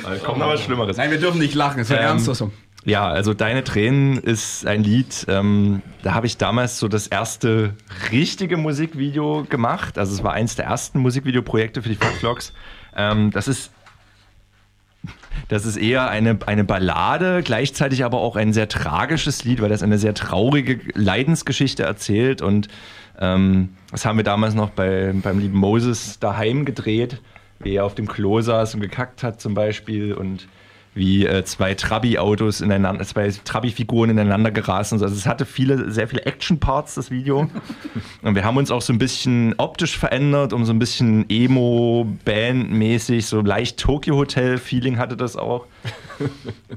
Da 0.03 0.17
kommt 0.25 0.39
noch 0.39 0.49
was 0.49 0.63
Schlimmeres. 0.63 0.97
Nein, 0.97 1.11
wir 1.11 1.19
dürfen 1.19 1.39
nicht 1.39 1.55
lachen, 1.55 1.81
es 1.81 1.89
ist 1.91 1.97
ein 1.97 2.03
Ähm, 2.03 2.09
ernster 2.09 2.35
Song. 2.35 2.53
Ja, 2.85 3.07
also 3.09 3.35
Deine 3.35 3.63
Tränen 3.63 4.17
ist 4.19 4.67
ein 4.67 4.83
Lied, 4.83 5.27
ähm, 5.29 5.83
da 6.03 6.15
habe 6.15 6.27
ich 6.27 6.39
damals 6.39 6.79
so 6.79 6.89
das 6.89 7.07
erste 7.07 7.75
richtige 8.11 8.57
Musikvideo 8.57 9.45
gemacht. 9.49 9.99
Also 9.99 10.15
es 10.15 10.25
war 10.25 10.33
eins 10.33 10.57
der 10.57 10.65
ersten 10.65 10.99
Musikvideoprojekte 11.01 11.83
für 11.83 11.91
die 11.91 11.97
Vlogs. 11.97 12.53
Ähm, 12.97 13.31
das 13.33 13.49
ist 13.49 13.71
das 15.49 15.65
ist 15.65 15.77
eher 15.77 16.09
eine, 16.09 16.39
eine 16.47 16.65
Ballade, 16.65 17.43
gleichzeitig 17.43 18.05
aber 18.05 18.19
auch 18.19 18.37
ein 18.37 18.53
sehr 18.53 18.69
tragisches 18.69 19.45
Lied, 19.45 19.61
weil 19.61 19.69
das 19.69 19.83
eine 19.83 19.99
sehr 19.99 20.15
traurige 20.15 20.81
Leidensgeschichte 20.95 21.83
erzählt. 21.83 22.43
Und 22.43 22.69
ähm, 23.19 23.71
das 23.91 24.05
haben 24.05 24.17
wir 24.17 24.25
damals 24.25 24.55
noch 24.55 24.71
bei, 24.71 25.13
beim 25.15 25.39
lieben 25.39 25.59
Moses 25.59 26.19
daheim 26.19 26.65
gedreht, 26.65 27.21
wie 27.59 27.75
er 27.75 27.85
auf 27.85 27.95
dem 27.95 28.09
Klo 28.09 28.41
saß 28.41 28.75
und 28.75 28.81
gekackt 28.81 29.23
hat 29.23 29.41
zum 29.41 29.55
Beispiel 29.55 30.15
und 30.15 30.49
wie 30.95 31.25
äh, 31.25 31.45
zwei 31.45 31.75
Trabi-Autos 31.75 32.61
ineinander, 32.61 33.05
zwei 33.05 33.31
Trabi-Figuren 33.31 34.11
ineinander 34.11 34.51
gerasen. 34.51 35.01
Also 35.01 35.15
es 35.15 35.27
hatte 35.27 35.47
viele, 35.47 35.91
sehr 35.91 36.09
viele 36.09 36.27
Action-Parts, 36.27 36.97
das 36.97 37.11
Video. 37.11 37.49
Und 38.23 38.35
wir 38.35 38.45
haben 38.45 38.57
uns 38.57 38.71
auch 38.71 38.83
so 38.83 38.93
ein 38.93 38.99
bisschen 38.99 39.55
optisch 39.59 39.97
verändert, 39.97 40.53
um 40.53 40.65
so 40.65 40.73
ein 40.73 40.79
bisschen 40.81 41.27
Emo-Band-mäßig, 41.29 43.27
so 43.27 43.41
leicht 43.41 43.79
Tokyo-Hotel-Feeling 43.79 44.99
hatte 44.99 45.17
das 45.17 45.37
auch. 45.37 45.67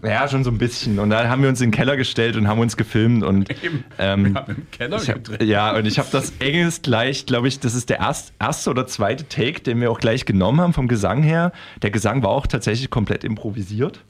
Ja, 0.02 0.28
schon 0.28 0.44
so 0.44 0.52
ein 0.52 0.58
bisschen. 0.58 1.00
Und 1.00 1.10
dann 1.10 1.30
haben 1.30 1.42
wir 1.42 1.50
uns 1.50 1.62
in 1.62 1.70
den 1.70 1.76
Keller 1.76 1.98
gestellt 1.98 2.36
und 2.36 2.48
haben 2.48 2.60
uns 2.60 2.78
gefilmt 2.78 3.24
und 3.24 3.50
ähm, 4.00 4.38
im 4.48 4.72
Keller 4.72 5.02
ich 5.02 5.10
hab, 5.10 5.42
ja, 5.42 5.76
und 5.76 5.86
ich 5.86 6.00
habe 6.00 6.08
das 6.12 6.34
enges 6.40 6.82
gleich, 6.82 7.26
glaube 7.26 7.48
ich, 7.48 7.60
das 7.60 7.76
ist 7.76 7.90
der 7.90 8.00
erst, 8.00 8.34
erste 8.40 8.70
oder 8.70 8.88
zweite 8.88 9.28
Take, 9.28 9.62
den 9.62 9.82
wir 9.82 9.92
auch 9.92 10.00
gleich 10.00 10.26
genommen 10.26 10.62
haben 10.62 10.74
vom 10.74 10.88
Gesang 10.88 11.24
her. 11.24 11.52
Der 11.82 11.92
Gesang 11.92 12.24
war 12.24 12.30
auch 12.30 12.48
tatsächlich 12.48 12.90
komplett 12.90 13.24
improvisiert. 13.24 14.04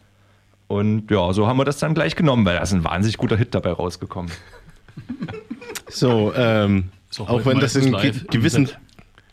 Und 0.67 1.11
ja, 1.11 1.33
so 1.33 1.47
haben 1.47 1.57
wir 1.57 1.65
das 1.65 1.77
dann 1.77 1.93
gleich 1.93 2.15
genommen, 2.15 2.45
weil 2.45 2.55
da 2.55 2.61
ist 2.61 2.73
ein 2.73 2.83
wahnsinnig 2.83 3.17
guter 3.17 3.37
Hit 3.37 3.53
dabei 3.55 3.71
rausgekommen. 3.71 4.31
So, 5.89 6.33
ähm, 6.35 6.89
So, 7.11 7.23
auch 7.23 7.29
heute 7.29 7.45
wenn 7.45 7.59
das 7.59 7.75
in 7.75 7.91
live 7.91 8.25
gewissen. 8.27 8.69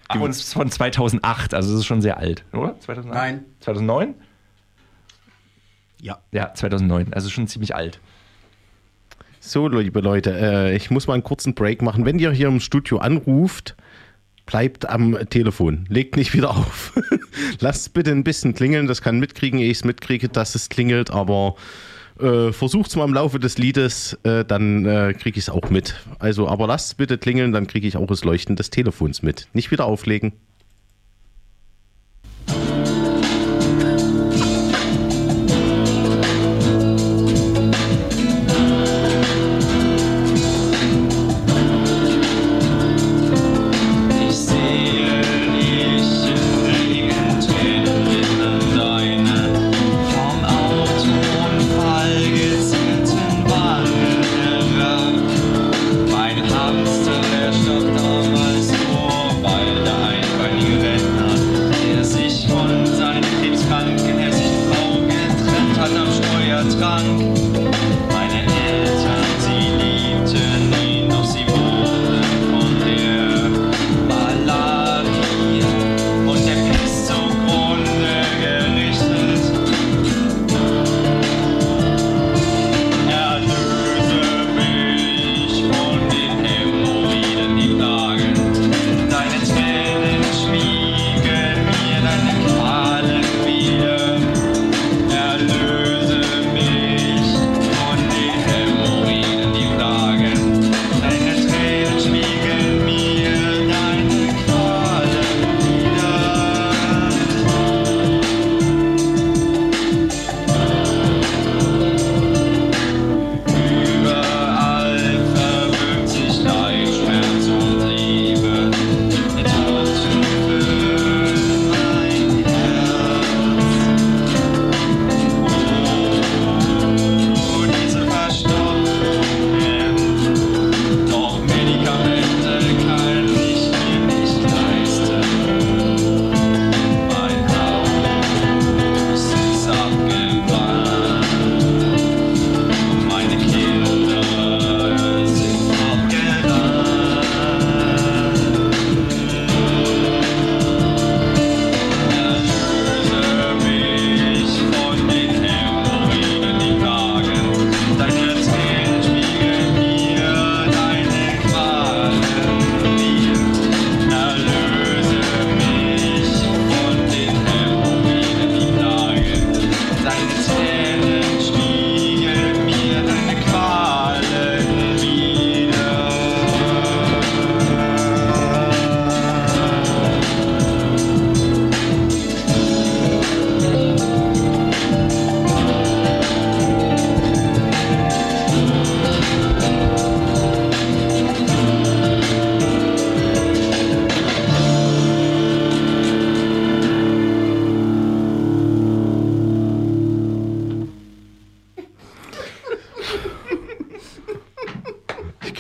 Ach, 0.09 0.21
ist 0.27 0.53
von 0.53 0.71
2008, 0.71 1.55
also 1.55 1.73
es 1.73 1.81
ist 1.81 1.87
schon 1.87 2.03
sehr 2.03 2.19
alt, 2.19 2.45
oder? 2.53 2.79
2008? 2.81 3.15
Nein. 3.15 3.45
2009? 3.61 4.15
Ja. 6.03 6.19
Ja, 6.33 6.55
2009, 6.55 7.13
also 7.13 7.29
schon 7.29 7.47
ziemlich 7.47 7.75
alt. 7.75 8.01
So, 9.39 9.69
liebe 9.69 10.01
Leute, 10.01 10.39
äh, 10.39 10.77
ich 10.77 10.91
muss 10.91 11.07
mal 11.07 11.15
einen 11.15 11.23
kurzen 11.23 11.55
Break 11.55 11.81
machen. 11.81 12.05
Wenn 12.05 12.19
ihr 12.19 12.31
hier 12.31 12.49
im 12.49 12.61
Studio 12.61 12.99
anruft, 12.99 13.75
bleibt 14.45 14.89
am 14.89 15.17
Telefon. 15.31 15.87
Legt 15.89 16.17
nicht 16.17 16.35
wieder 16.35 16.51
auf. 16.51 16.93
Lasst 17.61 17.95
bitte 17.95 18.11
ein 18.11 18.25
bisschen 18.25 18.55
klingeln. 18.55 18.87
Das 18.87 19.01
kann 19.01 19.19
mitkriegen, 19.19 19.59
ehe 19.59 19.71
ich 19.71 19.79
es 19.79 19.85
mitkriege, 19.85 20.29
dass 20.29 20.55
es 20.55 20.69
klingelt, 20.69 21.11
aber 21.11 21.55
äh, 22.21 22.53
versucht 22.53 22.91
es 22.91 22.97
mal 22.97 23.05
im 23.05 23.15
Laufe 23.15 23.39
des 23.39 23.57
Liedes, 23.57 24.19
äh, 24.25 24.45
dann 24.45 24.85
äh, 24.85 25.15
kriege 25.15 25.39
ich 25.39 25.45
es 25.45 25.51
auch 25.51 25.71
mit. 25.71 25.95
Also, 26.19 26.47
aber 26.49 26.67
lasst 26.67 26.99
bitte 26.99 27.17
klingeln, 27.17 27.53
dann 27.53 27.67
kriege 27.67 27.89
ich 27.89 27.97
auch 27.97 28.07
das 28.07 28.25
Leuchten 28.25 28.57
des 28.57 28.69
Telefons 28.71 29.23
mit. 29.23 29.49
Nicht 29.55 29.71
wieder 29.71 29.87
auflegen. 29.87 30.33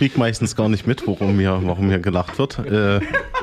Krieg 0.01 0.17
meistens 0.17 0.57
gar 0.57 0.71
nicht 0.71 0.87
mit, 0.87 1.07
worum 1.07 1.39
hier, 1.39 1.61
warum 1.63 1.91
hier 1.91 1.99
gelacht 1.99 2.39
wird. 2.39 2.59
Äh, 2.61 3.01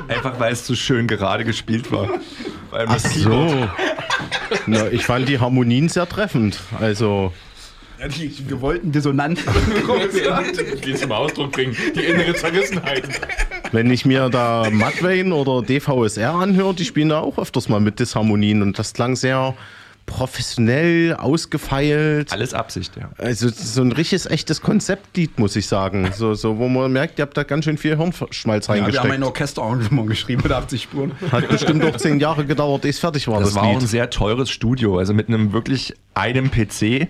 Einfach 0.07 0.39
weil 0.39 0.53
es 0.53 0.65
so 0.65 0.73
schön 0.73 1.05
gerade 1.05 1.45
gespielt 1.45 1.91
war. 1.91 2.09
Weil 2.71 2.87
ach 2.89 2.97
so. 2.97 3.67
Na, 4.65 4.87
ich 4.87 5.05
fand 5.05 5.29
die 5.29 5.39
Harmonien 5.39 5.87
sehr 5.87 6.09
treffend. 6.09 6.59
Also, 6.81 7.31
Ja, 7.99 8.07
die 8.07 8.31
gewollten 8.47 8.91
Dissonanten. 8.91 9.43
Die 10.83 10.95
zum 10.95 11.11
Ausdruck 11.11 11.51
bringen. 11.51 11.77
Die 11.95 11.99
innere 12.05 12.33
Zerrissenheit. 12.33 13.07
wenn 13.71 13.91
ich 13.91 14.03
mir 14.05 14.27
da 14.29 14.67
Mudvayne 14.71 15.35
oder 15.35 15.61
DVSR 15.61 16.33
anhöre, 16.33 16.73
die 16.73 16.85
spielen 16.85 17.09
da 17.09 17.19
auch 17.19 17.37
öfters 17.37 17.69
mal 17.69 17.79
mit 17.79 17.99
Disharmonien 17.99 18.63
und 18.63 18.79
das 18.79 18.93
klang 18.93 19.15
sehr 19.15 19.53
professionell, 20.17 21.13
ausgefeilt. 21.15 22.31
Alles 22.31 22.53
Absicht, 22.53 22.95
ja. 22.97 23.09
Also 23.17 23.49
so 23.49 23.81
ein 23.81 23.91
richtiges, 23.91 24.25
echtes 24.25 24.61
Konzeptlied, 24.61 25.37
muss 25.39 25.55
ich 25.55 25.67
sagen. 25.67 26.11
So, 26.15 26.33
so, 26.33 26.57
wo 26.57 26.67
man 26.67 26.91
merkt, 26.91 27.19
ihr 27.19 27.23
habt 27.23 27.37
da 27.37 27.43
ganz 27.43 27.65
schön 27.65 27.77
viel 27.77 27.97
Hirnschmalz 27.97 28.67
Ja, 28.67 28.73
wir 28.73 28.81
haben 28.81 28.85
reingesteckt. 28.85 29.13
ein 29.13 29.23
Orchesterarrangement 29.23 30.07
geschrieben 30.09 30.41
mit 30.43 30.51
80 30.51 30.81
Spuren. 30.83 31.11
Hat 31.31 31.47
bestimmt 31.49 31.85
auch 31.85 31.95
zehn 31.97 32.19
Jahre 32.19 32.45
gedauert, 32.45 32.83
ehe 32.85 32.89
es 32.91 32.99
fertig 32.99 33.27
war, 33.27 33.39
Das 33.39 33.49
das, 33.49 33.55
war 33.55 33.63
auch 33.63 33.73
Lied. 33.73 33.81
ein 33.83 33.87
sehr 33.87 34.09
teures 34.09 34.49
Studio, 34.49 34.97
also 34.97 35.13
mit 35.13 35.27
einem 35.27 35.53
wirklich 35.53 35.93
einem 36.15 36.49
PC 36.49 37.07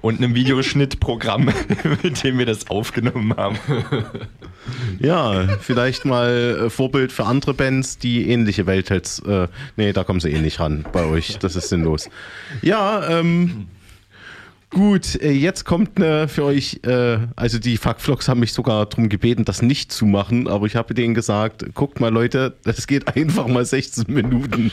und 0.00 0.18
einem 0.18 0.34
Videoschnittprogramm, 0.34 1.46
mit 2.02 2.22
dem 2.24 2.38
wir 2.38 2.46
das 2.46 2.70
aufgenommen 2.70 3.36
haben. 3.36 3.58
Ja, 4.98 5.58
vielleicht 5.60 6.04
mal 6.04 6.66
äh, 6.66 6.70
Vorbild 6.70 7.12
für 7.12 7.24
andere 7.24 7.54
Bands, 7.54 7.98
die 7.98 8.28
ähnliche 8.30 8.66
Welthits. 8.66 9.20
Äh, 9.20 9.48
nee, 9.76 9.92
da 9.92 10.04
kommen 10.04 10.20
sie 10.20 10.30
eh 10.30 10.40
nicht 10.40 10.60
ran 10.60 10.84
bei 10.92 11.04
euch. 11.04 11.38
Das 11.38 11.56
ist 11.56 11.68
sinnlos. 11.68 12.10
Ja, 12.62 13.18
ähm. 13.18 13.68
Gut, 14.70 15.14
äh, 15.22 15.30
jetzt 15.30 15.64
kommt 15.64 15.98
ne, 15.98 16.28
für 16.28 16.44
euch, 16.44 16.80
äh, 16.84 17.20
also 17.36 17.58
die 17.58 17.78
Fuckflocks 17.78 18.28
haben 18.28 18.40
mich 18.40 18.52
sogar 18.52 18.84
darum 18.84 19.08
gebeten, 19.08 19.46
das 19.46 19.62
nicht 19.62 19.90
zu 19.92 20.04
machen, 20.04 20.46
aber 20.46 20.66
ich 20.66 20.76
habe 20.76 20.92
denen 20.92 21.14
gesagt, 21.14 21.74
guckt 21.74 22.00
mal 22.00 22.12
Leute, 22.12 22.54
das 22.64 22.86
geht 22.86 23.16
einfach 23.16 23.46
mal 23.46 23.64
16 23.64 24.12
Minuten. 24.12 24.70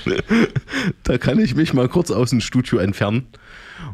da 1.04 1.18
kann 1.18 1.40
ich 1.40 1.56
mich 1.56 1.74
mal 1.74 1.88
kurz 1.88 2.12
aus 2.12 2.32
dem 2.32 2.42
Studio 2.42 2.80
entfernen. 2.80 3.28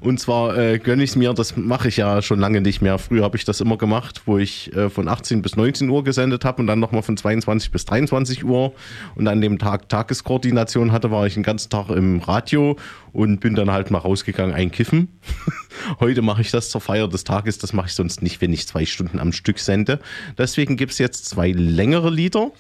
Und 0.02 0.20
zwar 0.20 0.58
äh, 0.58 0.80
gönne 0.80 1.04
ich 1.04 1.12
es 1.12 1.16
mir, 1.16 1.32
das 1.34 1.56
mache 1.56 1.88
ich 1.88 1.98
ja 1.98 2.24
schon 2.24 2.40
lange 2.40 2.60
nicht 2.60 2.82
mehr. 2.82 2.98
Früher 2.98 3.24
habe 3.24 3.38
ich 3.38 3.46
das 3.46 3.62
immer 3.62 3.78
gemacht, 3.78 4.24
wo 4.26 4.40
ich 4.40 4.76
äh, 4.76 4.90
von 4.90 5.08
18 5.08 5.44
bis 5.44 5.56
19 5.56 5.88
Uhr 5.90 6.04
gesendet 6.04 6.44
habe 6.44 6.60
und 6.60 6.68
dann 6.68 6.80
nochmal 6.80 7.04
von 7.04 7.18
22 7.18 7.70
bis 7.70 7.86
23 7.86 8.44
Uhr. 8.44 8.74
Und 9.14 9.28
an 9.28 9.42
dem 9.42 9.60
Tag 9.60 9.90
Tageskoordination 9.90 10.92
hatte, 10.92 11.12
war 11.12 11.28
ich 11.28 11.36
den 11.36 11.44
ganzen 11.44 11.70
Tag 11.70 11.90
im 11.92 12.18
Radio 12.18 12.78
und 13.14 13.42
bin 13.42 13.54
dann 13.54 13.70
halt 13.70 13.92
mal 13.92 14.00
rausgegangen 14.00 14.56
einkiffen. 14.56 15.08
Heute 16.00 16.24
mache 16.24 16.42
ich 16.42 16.50
das 16.50 16.72
zur 16.72 16.82
Feier 16.82 17.08
des 17.08 17.24
Tages, 17.24 17.60
das 17.60 17.72
mache 17.72 17.88
ich 17.88 17.94
sonst 17.94 18.24
nicht, 18.24 18.42
wenn 18.42 18.52
ich 18.52 18.68
zwei 18.68 18.88
Stunden 18.88 19.20
am 19.20 19.32
Stück 19.32 19.60
sende. 19.60 20.00
Deswegen 20.36 20.78
gibt 20.78 20.94
es 20.94 20.98
jetzt 20.98 21.26
zwei 21.26 21.52
längere 21.52 22.10
Lieder. 22.10 22.52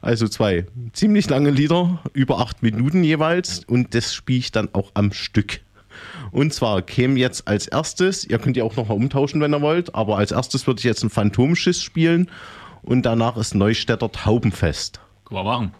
Also 0.00 0.26
zwei 0.26 0.66
ziemlich 0.92 1.30
lange 1.30 1.50
Lieder, 1.50 2.02
über 2.12 2.40
acht 2.40 2.62
Minuten 2.64 3.04
jeweils. 3.04 3.62
Und 3.64 3.94
das 3.94 4.12
spiele 4.12 4.40
ich 4.40 4.50
dann 4.52 4.68
auch 4.74 4.90
am 4.94 5.12
Stück. 5.12 5.60
Und 6.34 6.52
zwar 6.52 6.82
käme 6.82 7.16
jetzt 7.16 7.46
als 7.46 7.68
erstes, 7.68 8.24
ihr 8.24 8.40
könnt 8.40 8.56
ja 8.56 8.64
auch 8.64 8.74
nochmal 8.74 8.96
umtauschen, 8.96 9.40
wenn 9.40 9.54
ihr 9.54 9.62
wollt, 9.62 9.94
aber 9.94 10.18
als 10.18 10.32
erstes 10.32 10.66
würde 10.66 10.80
ich 10.80 10.84
jetzt 10.84 11.04
ein 11.04 11.10
Phantomschiss 11.10 11.80
spielen 11.80 12.28
und 12.82 13.06
danach 13.06 13.36
ist 13.36 13.54
Neustädter 13.54 14.10
Taubenfest. 14.10 14.98
Können 15.24 15.38
wir 15.38 15.44
machen. 15.44 15.74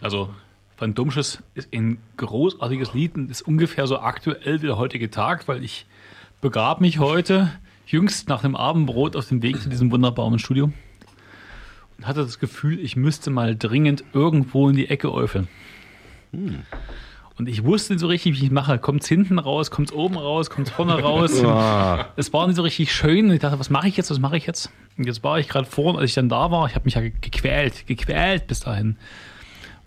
Also, 0.00 0.30
Phantomschiss 0.78 1.44
ist 1.54 1.72
ein 1.72 1.98
großartiges 2.16 2.92
Lied 2.92 3.14
und 3.14 3.30
ist 3.30 3.42
ungefähr 3.42 3.86
so 3.86 4.00
aktuell 4.00 4.60
wie 4.62 4.66
der 4.66 4.78
heutige 4.78 5.12
Tag, 5.12 5.46
weil 5.46 5.62
ich 5.62 5.86
begab 6.40 6.80
mich 6.80 6.98
heute 6.98 7.52
jüngst 7.86 8.28
nach 8.28 8.42
dem 8.42 8.56
Abendbrot 8.56 9.14
auf 9.14 9.28
dem 9.28 9.42
Weg 9.42 9.62
zu 9.62 9.68
diesem 9.68 9.92
wunderbaren 9.92 10.40
Studio 10.40 10.72
und 11.98 12.06
hatte 12.08 12.22
das 12.22 12.40
Gefühl, 12.40 12.80
ich 12.80 12.96
müsste 12.96 13.30
mal 13.30 13.54
dringend 13.54 14.02
irgendwo 14.12 14.70
in 14.70 14.74
die 14.74 14.88
Ecke 14.88 15.12
äufeln. 15.12 15.46
Und 17.40 17.48
ich 17.48 17.64
wusste 17.64 17.94
nicht 17.94 18.00
so 18.00 18.06
richtig, 18.06 18.38
wie 18.38 18.44
ich 18.44 18.50
mache. 18.50 18.78
Kommt 18.78 19.02
es 19.02 19.08
hinten 19.08 19.38
raus, 19.38 19.70
kommt 19.70 19.88
es 19.88 19.94
oben 19.94 20.18
raus, 20.18 20.50
kommt 20.50 20.68
es 20.68 20.74
vorne 20.74 21.00
raus. 21.00 21.42
Es 22.16 22.30
war 22.34 22.46
nicht 22.46 22.56
so 22.56 22.60
richtig 22.60 22.92
schön. 22.92 23.28
Und 23.28 23.32
ich 23.32 23.40
dachte, 23.40 23.58
was 23.58 23.70
mache 23.70 23.88
ich 23.88 23.96
jetzt, 23.96 24.10
was 24.10 24.18
mache 24.18 24.36
ich 24.36 24.44
jetzt? 24.44 24.70
Und 24.98 25.06
jetzt 25.06 25.24
war 25.24 25.38
ich 25.38 25.48
gerade 25.48 25.64
vorhin, 25.64 25.98
als 25.98 26.10
ich 26.10 26.14
dann 26.14 26.28
da 26.28 26.50
war, 26.50 26.66
ich 26.66 26.74
habe 26.74 26.84
mich 26.84 26.96
ja 26.96 27.00
gequält, 27.00 27.86
gequält 27.86 28.46
bis 28.46 28.60
dahin, 28.60 28.98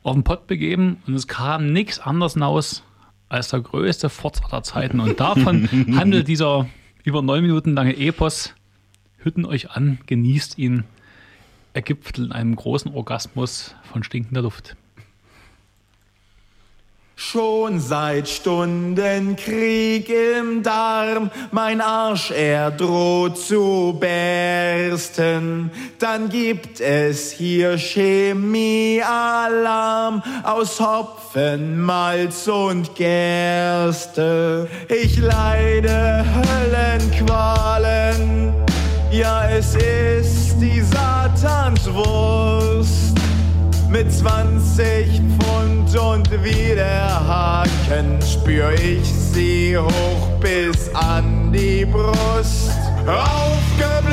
auf 0.02 0.16
den 0.16 0.24
Pott 0.24 0.48
begeben 0.48 0.98
und 1.06 1.14
es 1.14 1.28
kam 1.28 1.72
nichts 1.72 2.00
anderes 2.00 2.34
hinaus 2.34 2.82
als 3.30 3.50
der 3.50 3.62
größte 3.62 4.10
Furz 4.10 4.42
aller 4.50 4.64
Zeiten. 4.64 5.00
Und 5.00 5.20
davon 5.20 5.70
handelt 5.96 6.28
dieser 6.28 6.66
über 7.04 7.22
neun 7.22 7.44
Minuten 7.44 7.76
lange 7.76 7.96
Epos. 7.96 8.56
Hütten 9.18 9.46
euch 9.46 9.70
an, 9.70 10.00
genießt 10.08 10.58
ihn. 10.58 10.86
Er 11.74 11.84
gipfelt 11.84 12.18
in 12.18 12.32
einem 12.32 12.56
großen 12.56 12.92
Orgasmus 12.92 13.76
von 13.84 14.02
stinkender 14.02 14.42
Luft. 14.42 14.76
Schon 17.16 17.80
seit 17.80 18.28
Stunden 18.28 19.36
Krieg 19.36 20.10
im 20.10 20.64
Darm, 20.64 21.30
mein 21.52 21.80
Arsch 21.80 22.32
er 22.32 22.72
droht 22.72 23.38
zu 23.38 23.96
bersten. 24.00 25.70
Dann 26.00 26.30
gibt 26.30 26.82
es 26.82 27.30
hier 27.32 27.78
Chemiealarm 27.78 29.04
aus 30.42 30.80
Hopfen, 30.80 31.80
Malz 31.80 32.48
und 32.48 32.96
Gerste. 32.96 34.68
Ich 34.90 35.20
leide 35.20 36.26
Höllenqualen, 36.34 38.56
ja 39.12 39.48
es 39.50 39.76
ist 39.76 40.56
die 40.60 40.82
Satanswurst 40.82 43.13
mit 43.94 44.12
20 44.12 45.22
Pfund 45.38 45.96
und 45.96 46.44
wie 46.44 46.74
der 46.74 47.28
Haken 47.28 48.20
spür 48.22 48.74
ich 48.74 49.06
sie 49.06 49.78
hoch 49.78 50.30
bis 50.40 50.90
an 50.96 51.54
die 51.54 51.86
Brust. 51.86 52.72
Aufgebläht 53.06 54.10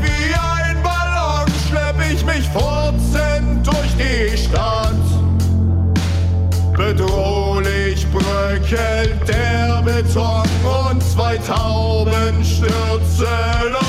wie 0.00 0.32
ein 0.32 0.80
Ballon 0.84 1.48
schlepp 1.68 1.96
ich 2.08 2.24
mich 2.24 2.48
furzend 2.50 3.66
durch 3.66 3.94
die 3.98 4.38
Stadt. 4.38 4.94
Bedrohlich 6.76 8.06
bröckelt 8.12 9.26
der 9.26 9.82
Beton 9.82 10.48
und 10.92 11.02
zwei 11.02 11.36
Tauben 11.38 12.44
stürzen 12.44 13.74
um. 13.80 13.87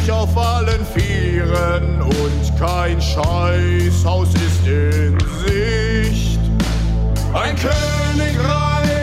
gleich 0.00 0.10
auf 0.10 0.36
allen 0.36 0.86
Vieren 0.94 2.02
und 2.02 2.58
kein 2.58 3.00
Scheißhaus 3.00 4.28
ist 4.34 4.66
in 4.66 5.18
Sicht. 5.44 6.40
Ein 7.32 7.56
Königreich 7.56 8.98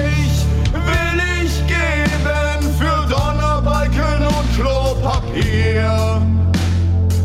will 0.74 1.22
ich 1.44 1.68
geben 1.68 2.74
für 2.78 3.08
Donnerbalken 3.10 4.28
und 4.28 4.56
Klopapier. 4.56 6.22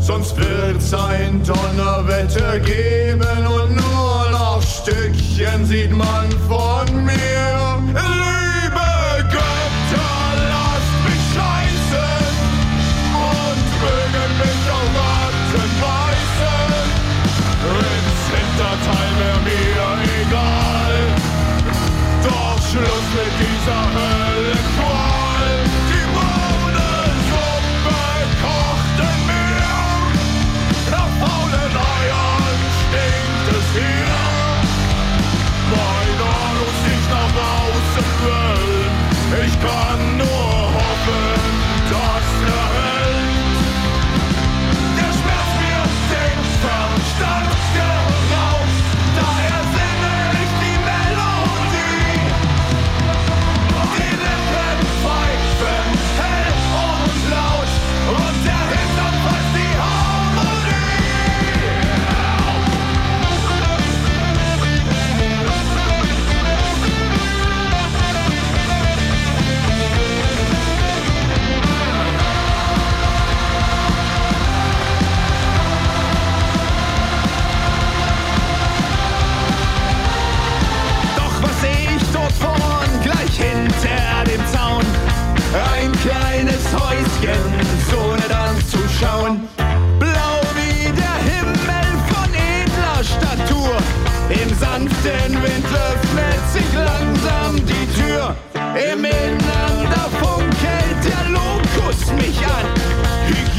Sonst 0.01 0.35
wird's 0.37 0.93
ein 0.93 1.41
Donnerwetter 1.43 2.59
geben 2.59 3.47
und 3.47 3.75
nur 3.75 4.31
noch 4.31 4.61
Stückchen 4.61 5.65
sieht 5.65 5.91
man 5.91 6.29
von 6.47 7.05
mir. 7.05 7.62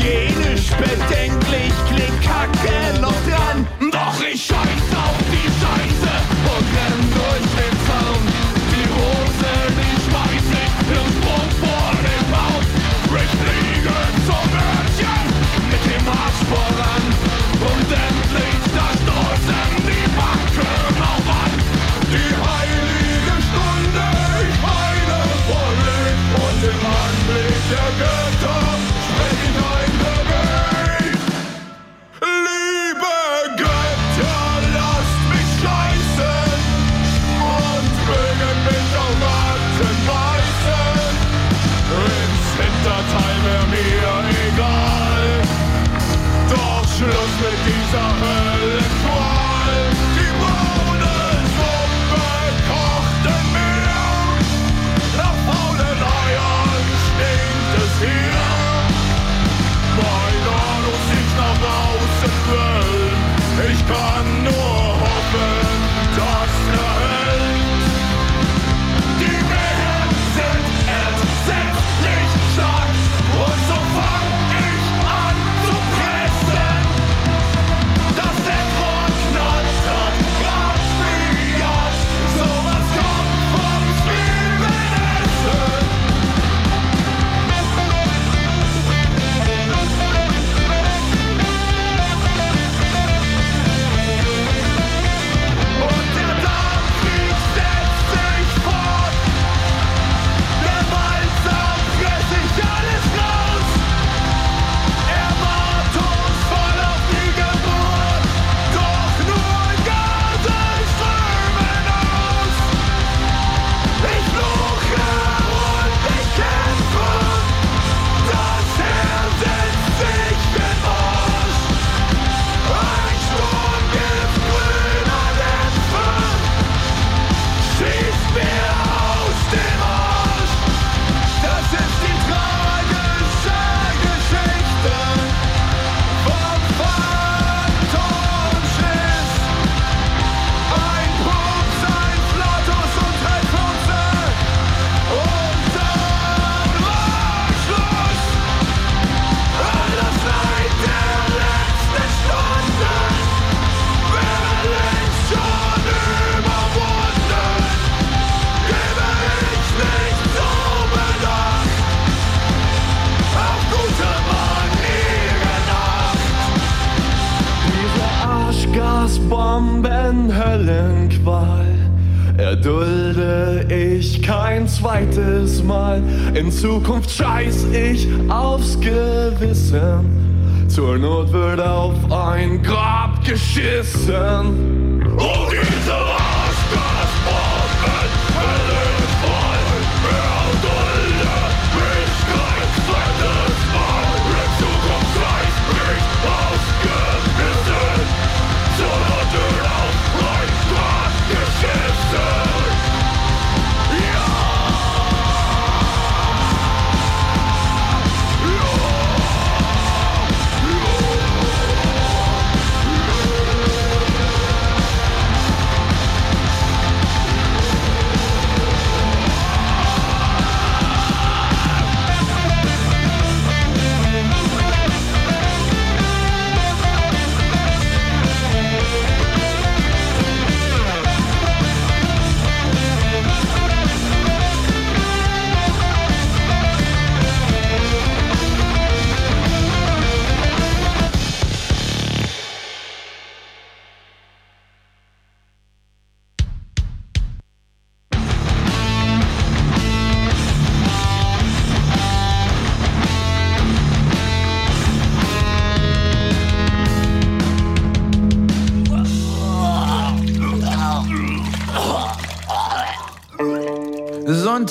hygienisch 0.05 0.71
bedenklich, 0.71 1.73
klick 1.89 2.15
Kacke 2.23 3.01
noch 3.01 3.17
dran. 3.27 3.67
Doch 3.91 4.21
ich 4.21 4.45
scheiß 4.45 4.89
auf 5.05 5.19
die 5.33 5.49
Scheiße 5.61 6.15
und 6.53 6.67
renn 6.77 7.01
durch 7.17 7.49
den 7.57 7.77
Zaun. 7.87 8.23
Die 8.73 8.87
Hose, 8.95 9.53
die 9.79 9.97
schmeiß 10.05 10.49
ich 10.63 10.75
irgendwo 10.95 11.37
vor 11.61 11.91
dem 12.05 12.27
Haus. 12.37 12.67
Ich 13.17 13.33
fliege 13.41 13.97
zum 14.27 14.47
Mädchen 14.55 15.25
mit 15.71 15.83
dem 15.89 16.07
Arsch 16.09 16.43
voran 16.51 17.05
und 17.71 17.89
endlich 18.07 18.61
da 18.77 18.89
stoßen 19.01 19.73
die 19.89 20.07
Backen 20.19 20.97
auf 21.01 21.29
an. 21.43 21.53
Die 22.13 22.31
heilige 22.45 23.35
Stunde, 23.47 24.07
ich 24.45 24.57
heile 24.69 25.21
vor 25.47 25.71
Licht 25.85 26.27
und 26.45 26.61
im 26.73 26.83
Anblick 27.03 27.63
der 27.71 27.91
Götter. 27.99 28.64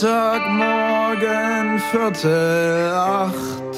Sonntagmorgen, 0.03 1.79
Viertel 1.89 2.91
acht. 2.91 3.73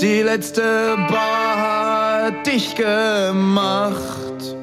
Die 0.00 0.22
letzte 0.22 0.96
Bar 1.10 1.56
hat 1.58 2.46
dich 2.46 2.74
gemacht. 2.74 4.56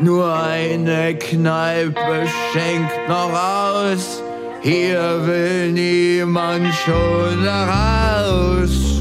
Nur 0.00 0.34
eine 0.34 1.14
Kneipe 1.14 2.26
schenkt 2.52 3.08
noch 3.08 3.32
aus. 3.32 4.24
Hier 4.60 5.24
will 5.24 5.70
niemand 5.70 6.74
schon 6.74 7.46
raus. 7.46 8.95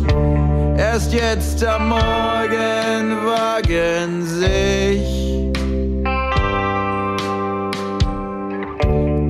Erst 0.78 1.13
jetzt 1.13 1.63
am 1.63 1.89
Morgen 1.89 3.26
wagen 3.26 4.26
sich 4.26 5.26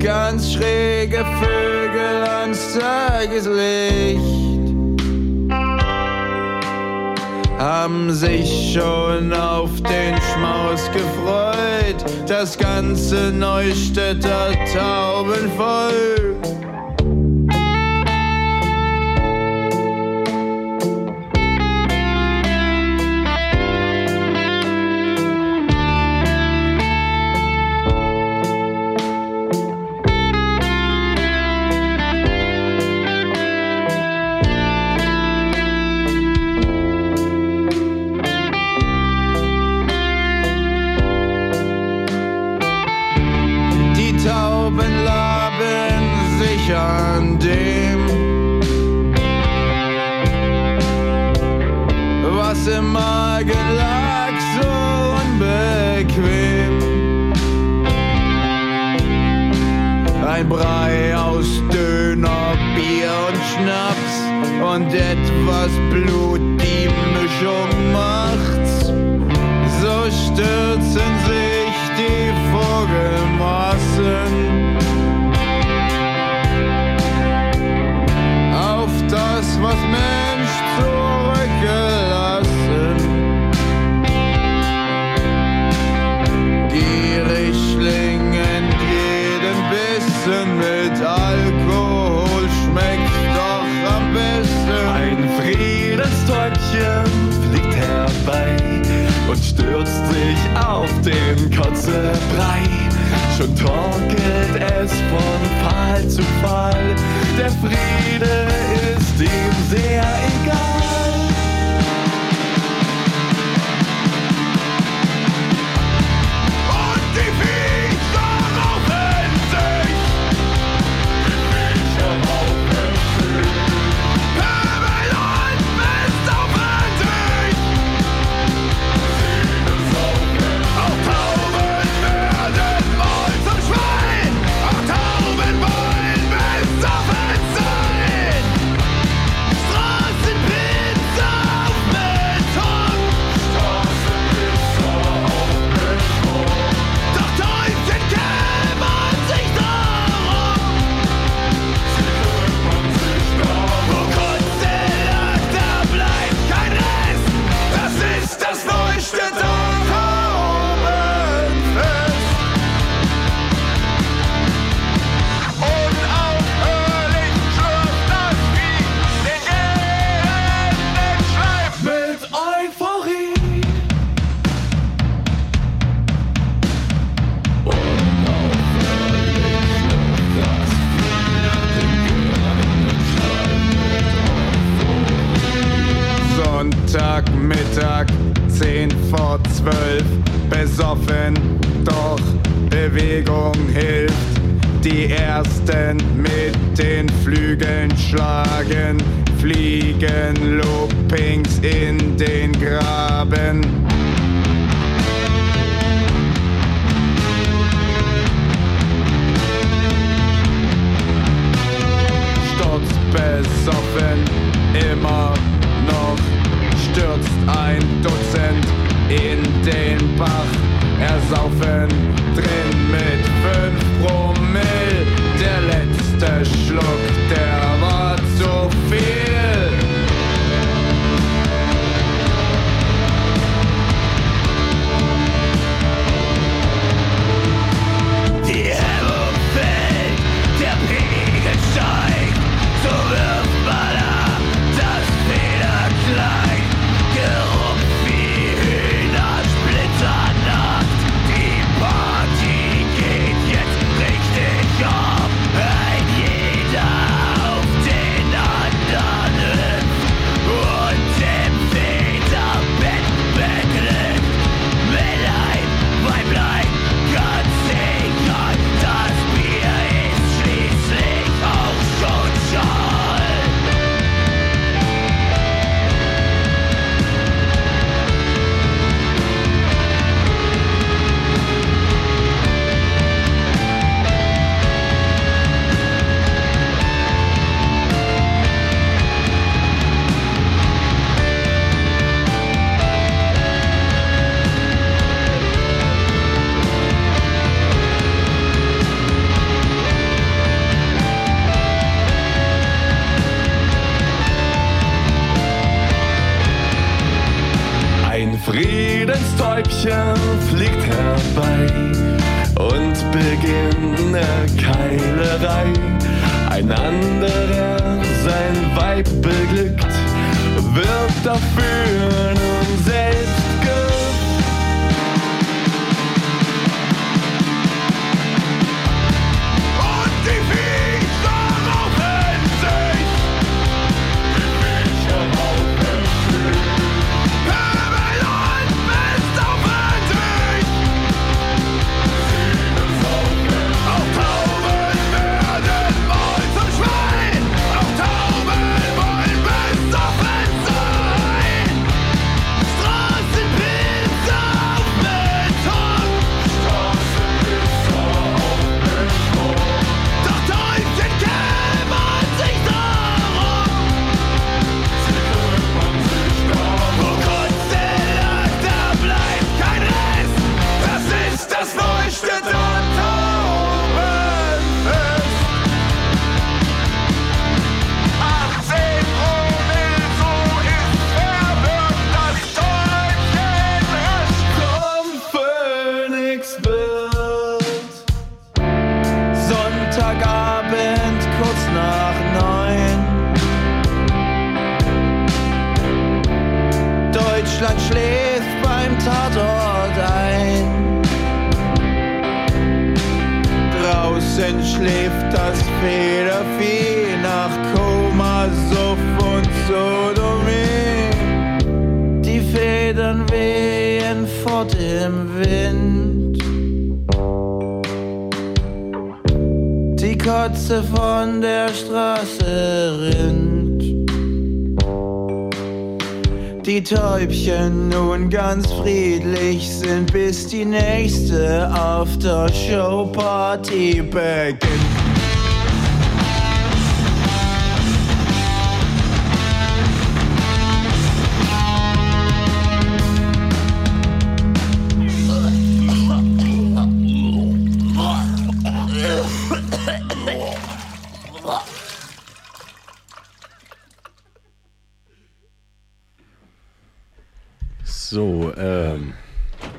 ganz 0.00 0.52
schräge 0.52 1.24
Vögel 1.40 2.24
ans 2.24 2.76
Tageslicht. 2.76 4.20
Haben 7.58 8.12
sich 8.12 8.74
schon 8.74 9.32
auf 9.32 9.70
den 9.82 10.16
Schmaus 10.32 10.90
gefreut, 10.92 12.04
das 12.26 12.58
ganze 12.58 13.30
Neustädter 13.32 14.50
Taubenvolk. 14.74 16.36